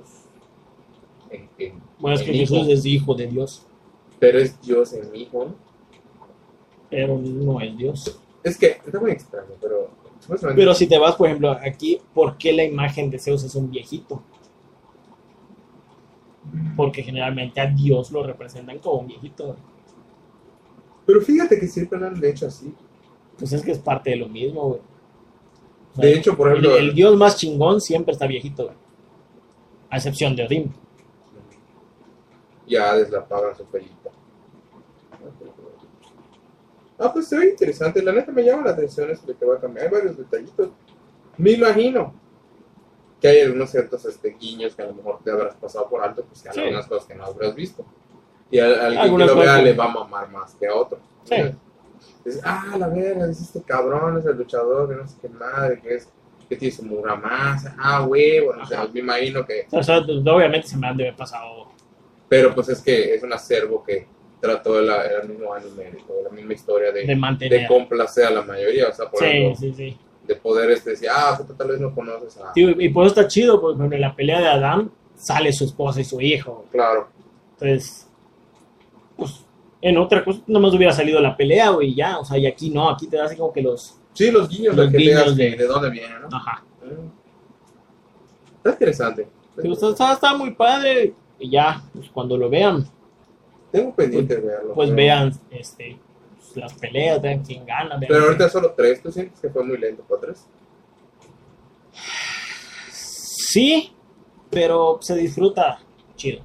[1.29, 2.55] En- en- Bueno, es que hijo.
[2.55, 3.65] Jesús es hijo de Dios,
[4.19, 5.53] Pero es Dios en hijo.
[6.89, 8.19] pero no es Dios.
[8.43, 9.89] Es que está muy extraño, pero.
[10.55, 13.71] Pero si te vas, por ejemplo, aquí, ¿por qué la imagen de Zeus es un
[13.71, 14.21] viejito?
[16.75, 19.55] Porque generalmente a Dios lo representan como un viejito.
[21.05, 22.73] Pero fíjate que siempre lo han hecho así.
[23.37, 24.81] Pues es que es parte de lo mismo, güey.
[25.91, 28.75] O sea, De hecho, por ejemplo, el, el dios más chingón siempre está viejito, güey.
[29.89, 30.73] A excepción de Odín.
[32.67, 34.09] ya deslapaban su pelita.
[36.97, 38.01] Ah, pues se ve interesante.
[38.03, 39.87] La neta me llama la atención eso de que va a cambiar.
[39.87, 40.69] Hay varios detallitos.
[41.37, 42.13] Me imagino
[43.19, 46.23] que hay algunos ciertos este, guiños que a lo mejor te habrás pasado por alto,
[46.23, 46.61] pues que hay Sí.
[46.61, 47.83] algunas cosas que no habrás visto.
[48.51, 50.99] Y a, alguien que lo vea que- le va a mamar más que a otro.
[51.23, 51.35] Sí.
[52.25, 55.79] Dices, ah, la verga, es este cabrón, es el luchador, que no sé qué madre,
[55.81, 56.09] que es
[56.49, 58.89] que tiene su muramasa, ah, huevo, o sea, Ajá.
[58.93, 61.67] me imagino que O sea, pues, obviamente se me han de haber pasado.
[62.27, 64.07] pero pues es que es un acervo que
[64.39, 65.91] trató el, el mismo anime,
[66.23, 69.55] la misma historia de, de de complacer a la mayoría, o sea, por Sí, ejemplo,
[69.55, 69.97] sí, sí.
[70.27, 72.53] de poder este, decir, ah, tú tal vez no conoces a...
[72.53, 76.01] Sí, y por eso está chido, porque en la pelea de Adán sale su esposa
[76.01, 76.65] y su hijo.
[76.71, 77.07] Claro,
[77.53, 78.07] Entonces,
[79.15, 79.45] pues,
[79.81, 82.19] en otra cosa, nomás hubiera salido la pelea, güey, ya.
[82.19, 83.97] O sea, y aquí no, aquí te das como que los.
[84.13, 86.27] sí, los guiños, Los de que guiños de- de dónde vienen, ¿no?
[86.35, 86.63] Ajá.
[88.57, 89.27] Está interesante.
[89.57, 91.13] Está, está- está muy padre.
[91.39, 92.87] Y ya, pues cuando lo vean,
[93.71, 94.73] Tengo pendiente de verlo.
[94.75, 95.97] pues vean este,
[96.37, 97.97] pues, las peleas, vean quién gana.
[97.97, 100.45] Vean Pero ahorita solo tres, ¿tú sientes que fue muy lento para tres?
[102.91, 103.91] Sí,
[104.49, 105.79] pero se disfruta
[106.15, 106.41] chido.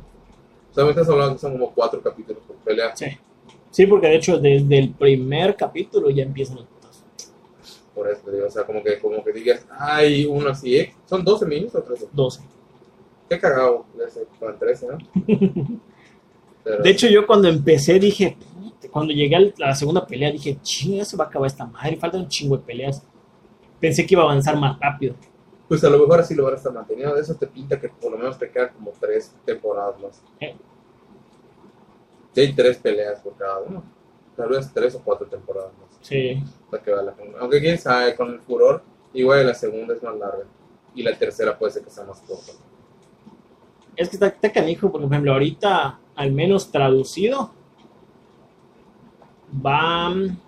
[0.70, 2.94] O sea, me estás hablando que son como cuatro capítulos por pelea.
[2.96, 3.06] Sí.
[3.76, 7.04] Sí, porque de hecho desde el primer capítulo ya empiezan los putas.
[7.94, 10.94] Por eso o sea, como que, como que digas, ay, uno así, ¿eh?
[11.04, 12.08] ¿Son 12 minutos o 13?
[12.10, 12.40] 12.
[13.28, 13.84] Qué cagado,
[14.40, 14.98] con 13, ¿no?
[16.64, 18.38] Pero- De hecho, yo cuando empecé dije,
[18.90, 22.16] cuando llegué a la segunda pelea, dije, chinga, se va a acabar esta madre, falta
[22.16, 23.06] un chingo de peleas.
[23.78, 25.16] Pensé que iba a avanzar más rápido.
[25.68, 27.14] Pues a lo mejor así lo van a estar manteniendo.
[27.18, 30.22] Eso te pinta que por lo menos te quedan como tres temporadas más.
[30.40, 30.56] Eh.
[32.36, 33.82] Sí, hay tres peleas por cada uno.
[34.36, 35.98] Tal vez tres o cuatro temporadas más.
[36.02, 36.44] Sí.
[36.70, 37.38] Para que valga la pena.
[37.40, 38.82] Aunque quién sabe, con el furor,
[39.14, 40.44] igual la segunda es más larga.
[40.94, 42.52] Y la tercera puede ser que sea más corta.
[43.96, 47.52] Es que está, está canijo, por ejemplo, ahorita, al menos traducido,
[49.50, 50.38] van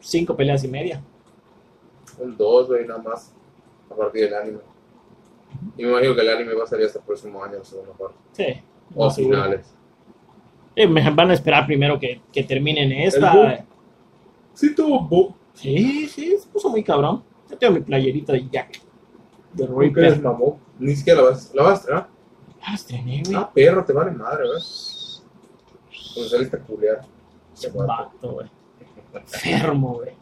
[0.00, 1.02] cinco peleas y media.
[2.18, 3.32] Un dos, güey, nada más.
[3.90, 4.58] A partir del anime.
[5.78, 7.92] Y me imagino que el anime va a salir hasta el próximo año, la segunda
[7.94, 8.18] parte.
[8.32, 8.62] Sí.
[8.94, 9.42] O seguro.
[10.74, 13.32] Eh, me van a esperar primero que, que terminen esta.
[14.54, 15.34] Sí, tuvo boom.
[15.54, 17.22] Sí, sí, se puso muy cabrón.
[17.50, 18.80] Yo tengo mi playerita de Jack.
[19.52, 20.00] De ¿Por qué?
[20.78, 22.08] Ni siquiera la vas, la vas a estrenar.
[22.62, 23.36] Ah, la estrené, güey.
[23.36, 24.60] Ah, perro, te vale madre, güey.
[26.14, 27.00] Pues saliste a culiar.
[27.86, 28.48] Vato, güey.
[29.14, 30.12] Enfermo, güey.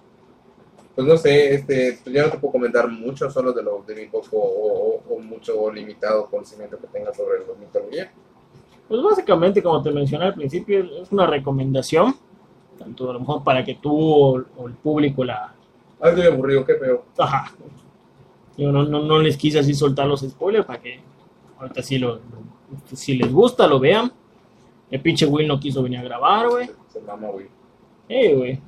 [0.96, 3.94] Pues no sé, este, pues ya no te puedo comentar mucho, solo de lo de
[3.94, 8.12] mi poco o, o- o mucho limitado conocimiento que tenga sobre la mitología.
[8.90, 12.14] Pues básicamente, como te mencioné al principio, es una recomendación.
[12.76, 15.54] Tanto a lo mejor para que tú o, o el público la.
[16.00, 17.04] Ah, estoy aburrido, qué feo.
[17.16, 17.52] Ajá.
[18.56, 20.98] Yo no, no, no les quise así soltar los spoilers para que
[21.58, 22.50] ahorita sí lo, lo-
[22.96, 24.12] si les gusta, lo vean.
[24.90, 26.66] El pinche Will no quiso venir a grabar, güey.
[26.88, 27.46] Se, se mama, güey.
[28.08, 28.60] Eh, güey.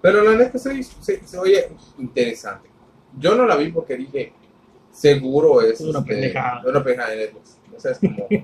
[0.00, 2.70] Pero la neta se, se, se oye interesante.
[3.18, 4.32] Yo no la vi porque dije,
[4.90, 6.62] seguro es Es una este, pendejada.
[6.66, 7.58] una pendejada de Netflix.
[7.76, 8.26] O sea, es como.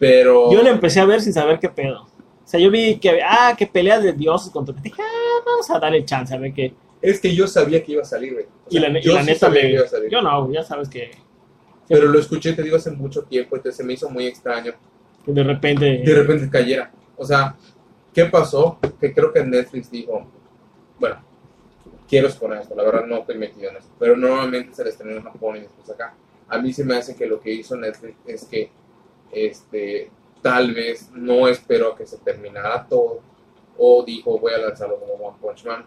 [0.00, 0.50] Pero.
[0.50, 2.02] Yo le empecé a ver sin saber qué pedo.
[2.02, 4.74] O sea, yo vi que, ah, que peleas de dioses contra...
[4.74, 6.74] Dije, ah, vamos a darle chance a ver qué...
[7.00, 8.46] Es que yo sabía que iba a salir, güey.
[8.46, 9.60] O Y la, y la sí neta me...
[9.60, 10.10] que iba a salir.
[10.10, 11.12] Yo no, ya sabes que,
[11.86, 14.72] Pero lo escuché, te digo, hace mucho tiempo, entonces se me hizo muy extraño.
[15.24, 15.98] que de repente...
[15.98, 16.90] De repente cayera.
[17.16, 17.54] O sea,
[18.12, 18.80] ¿qué pasó?
[19.00, 20.26] Que creo que Netflix dijo,
[20.98, 21.22] bueno,
[22.08, 25.22] quiero exponer esto, la verdad no estoy metido en pero normalmente se les estrena en
[25.22, 26.14] Japón y después acá.
[26.48, 28.72] A mí se me hace que lo que hizo Netflix es que,
[29.32, 30.10] este,
[30.42, 33.20] tal vez no esperó que se terminara todo,
[33.78, 35.86] o dijo, voy a lanzarlo como One Punch Man,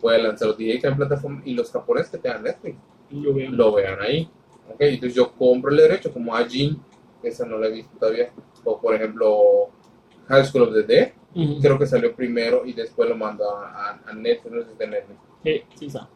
[0.00, 2.76] voy a lanzarlo directo en plataforma, y los japoneses que tengan Netflix
[3.56, 4.30] lo vean ahí.
[4.68, 6.80] Ok, entonces yo compro el derecho, como a Jin,
[7.22, 8.32] esa no la he visto todavía.
[8.64, 9.70] O por ejemplo,
[10.28, 11.12] High School of the Dead,
[11.60, 14.86] creo que salió primero y después lo mandó a, a- a Netflix, no sé si
[14.86, 15.20] Netflix.
[15.42, 16.08] Sí, sí, está.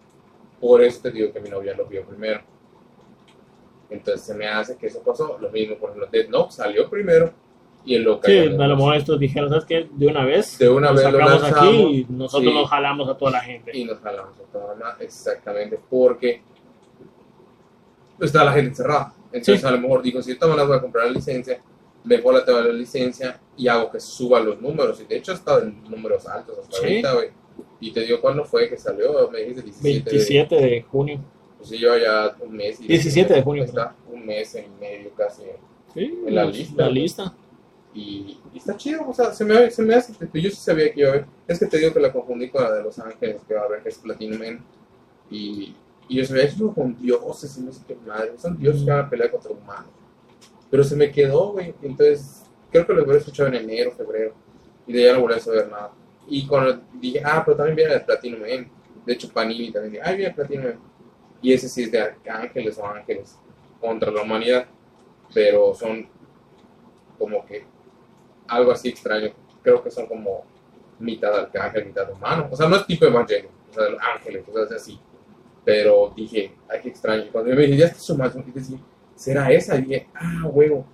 [0.60, 2.40] Por eso te digo que mi novia lo vio primero.
[3.90, 5.38] Entonces se me hace que eso pasó.
[5.40, 7.32] Lo mismo, por ejemplo, Dead Note salió primero
[7.84, 8.30] y el local.
[8.30, 9.88] Sí, a lo mejor estos dijeron, ¿sabes qué?
[9.92, 10.58] De una vez.
[10.58, 12.58] De una lo vez lo sacamos lanzamos, aquí y nosotros sí.
[12.58, 13.76] nos jalamos a toda la gente.
[13.76, 16.42] Y nos jalamos a toda la ma- exactamente, porque
[18.20, 19.12] está la gente encerrada.
[19.32, 19.66] Entonces Sí.
[19.66, 21.60] a lo mejor digo, si yo las voy a comprar la licencia,
[22.04, 25.00] mejor la tengo la licencia y hago que suba los números.
[25.00, 26.82] Y de hecho está en números altos hasta Sí.
[26.84, 27.28] ahorita, güey.
[27.80, 29.98] Y te digo cuándo fue que salió, me dijiste 17.
[30.10, 31.20] de- 27 de junio.
[31.64, 32.78] Pues sí, lleva ya un mes.
[32.78, 35.42] y 17 de junio, Está, un mes y medio casi.
[35.94, 37.34] Sí, En la lista, La lista.
[37.94, 41.00] Y, y está chido, o sea, se me, se me hace, yo sí sabía que
[41.00, 43.40] iba a haber, es que te digo que la confundí con la de Los Ángeles,
[43.46, 44.64] que va a haber, que es Platinum Man,
[45.30, 45.76] y,
[46.08, 49.06] y yo sabía, eso con dioses, y no sé qué madre, son dioses que van
[49.06, 49.92] a pelear contra humanos,
[50.68, 52.42] pero se me quedó, güey, entonces,
[52.72, 54.34] creo que lo hubiera escuchado en enero, febrero,
[54.88, 55.92] y de ahí no volví a saber nada,
[56.26, 58.68] y cuando dije, ah, pero también viene el Platinum Man,
[59.06, 60.80] de hecho Panini también dije, ah, viene el Platinum Man,
[61.44, 63.38] y ese sí es de arcángeles o ángeles,
[63.78, 64.64] contra la humanidad,
[65.34, 66.08] pero son
[67.18, 67.66] como que
[68.48, 69.30] algo así extraño.
[69.62, 70.46] Creo que son como
[70.98, 72.48] mitad arcángel, mitad humano.
[72.50, 73.84] O sea, no es tipo Evangelion, o sea,
[74.14, 74.98] ángeles, o sea, es así.
[75.66, 77.26] Pero dije, ay, qué extraño.
[77.30, 78.78] Cuando yo me dije, ya está su madre, dije,
[79.14, 79.76] ¿será esa?
[79.76, 80.86] Y dije, ah, huevo.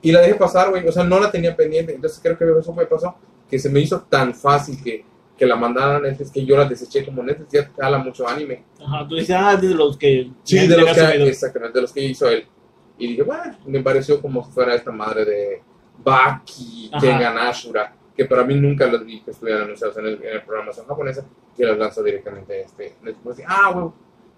[0.00, 0.86] Y la dejé pasar, güey.
[0.86, 1.92] O sea, no la tenía pendiente.
[1.92, 3.16] Entonces creo que eso me pasó,
[3.50, 5.04] que se me hizo tan fácil que,
[5.36, 8.64] que la mandaran Netflix que yo la deseché como Netflix ya jala mucho anime.
[8.80, 10.30] Ajá, tú dices, ah, es de los que.
[10.42, 12.46] Sí, de los, que, exactamente, de los que hizo él.
[12.98, 15.62] Y dije, bueno, me pareció como si fuera esta madre de
[16.04, 17.00] Baki, Ajá.
[17.00, 20.44] Tengan Ashura, que para mí nunca los vi que estuvieran anunciados en, el, en la
[20.44, 21.26] programación japonesa,
[21.56, 22.94] y los lanzó directamente este.
[23.02, 23.92] Dije, ah, güey,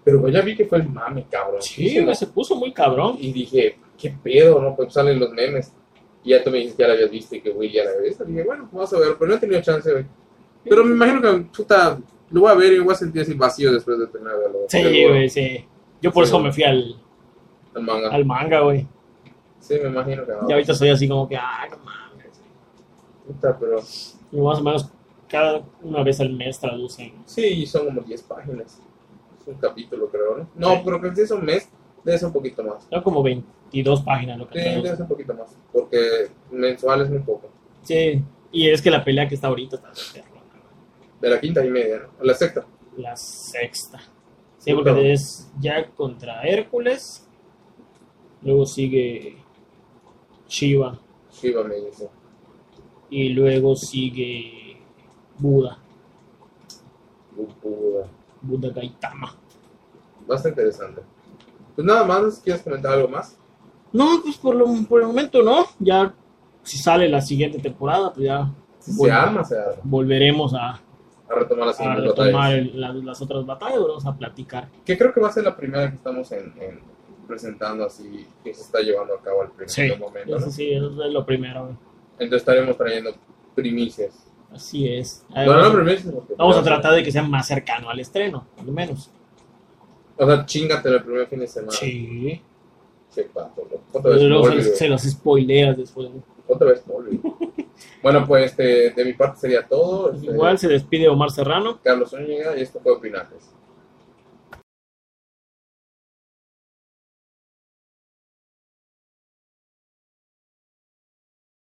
[0.05, 1.63] pero pues ya vi que fue el mame, cabrón.
[1.63, 3.17] Sí, güey, se puso muy cabrón.
[3.19, 4.61] Y dije, ¿qué pedo?
[4.61, 4.75] ¿No?
[4.75, 5.73] Pues salen los memes.
[6.23, 7.89] Y ya tú me dijiste que ya la habías visto y que Will ya la
[7.89, 8.23] había visto.
[8.23, 10.05] dije, bueno, vamos a ver, pero no he tenido chance, güey.
[10.67, 11.99] Pero me imagino que, puta,
[12.31, 14.59] lo voy a ver y voy a sentir así vacío después de terminar de verlo.
[14.67, 15.65] Sí, güey, sí.
[16.01, 16.95] Yo por Sí, eso me fui al,
[17.75, 18.09] El manga.
[18.09, 18.87] al manga, güey.
[19.59, 20.49] Sí, me imagino que no.
[20.49, 22.41] Y ahorita soy así como que, ah, no mames.
[23.25, 23.77] Puta, pero
[24.31, 24.89] Y más o menos
[25.27, 27.13] cada una vez al mes traducen.
[27.25, 28.79] sí, son como 10 páginas.
[29.41, 30.49] Es un capítulo, creo, ¿no?
[30.55, 30.81] No, Sí.
[30.85, 31.69] pero que si es un mes,
[32.03, 32.87] debe ser un poquito más.
[32.89, 35.55] Son como 22 páginas lo que Sí, debe ser un poquito más.
[35.73, 37.49] Porque mensual es muy poco.
[37.81, 39.89] Sí, y es que la pelea que está ahorita está
[41.25, 42.23] de la quinta y media, ¿no?
[42.23, 42.65] La sexta.
[42.97, 43.99] La sexta.
[44.59, 47.27] Sí, porque es Jack contra Hércules.
[48.43, 49.37] Luego sigue
[50.47, 50.99] Shiva.
[51.31, 52.09] Shiva me dice.
[53.09, 54.77] Y luego sigue
[55.39, 55.77] Buda.
[57.61, 58.07] Buda.
[58.41, 59.35] Buda Gaitama.
[60.27, 61.01] Bastante interesante.
[61.75, 63.37] Pues nada más, ¿quieres comentar algo más?
[63.91, 65.65] No, pues por, lo, por el momento no.
[65.79, 66.13] Ya
[66.63, 69.81] si sale la siguiente temporada, pues ya Si se arma, se arma.
[69.83, 70.79] volveremos a,
[71.29, 72.53] A retomar las a retomar batallas.
[72.53, 74.69] el- las, las otras batallas, volvemos a platicar.
[74.85, 76.79] Que creo que va a ser la primera que estamos en, en
[77.27, 80.31] presentando así, que se está llevando a cabo al primer Sí, momento.
[80.31, 80.37] ¿no?
[80.37, 81.69] eso sí, eso es lo primero.
[82.19, 83.15] Entonces estaremos trayendo
[83.55, 84.27] primicias.
[84.51, 85.25] Así es.
[85.29, 86.13] No, no, Vamos, primicias.
[86.37, 89.09] vamos a tratar de que sea más cercano al estreno, al menos.
[90.17, 91.71] O sea, chingate el primer fin de semana.
[91.73, 92.41] Sí.
[93.13, 93.63] Qué pato,
[94.77, 96.09] se, los- spoileas después.
[96.47, 97.21] Otra vez Smallville.
[98.03, 100.13] bueno, pues este, de mi parte sería todo.
[100.13, 101.79] Este, Igual se despide Omar Serrano.
[101.83, 103.51] Carlos Zúñiga y esto fue Opinajes.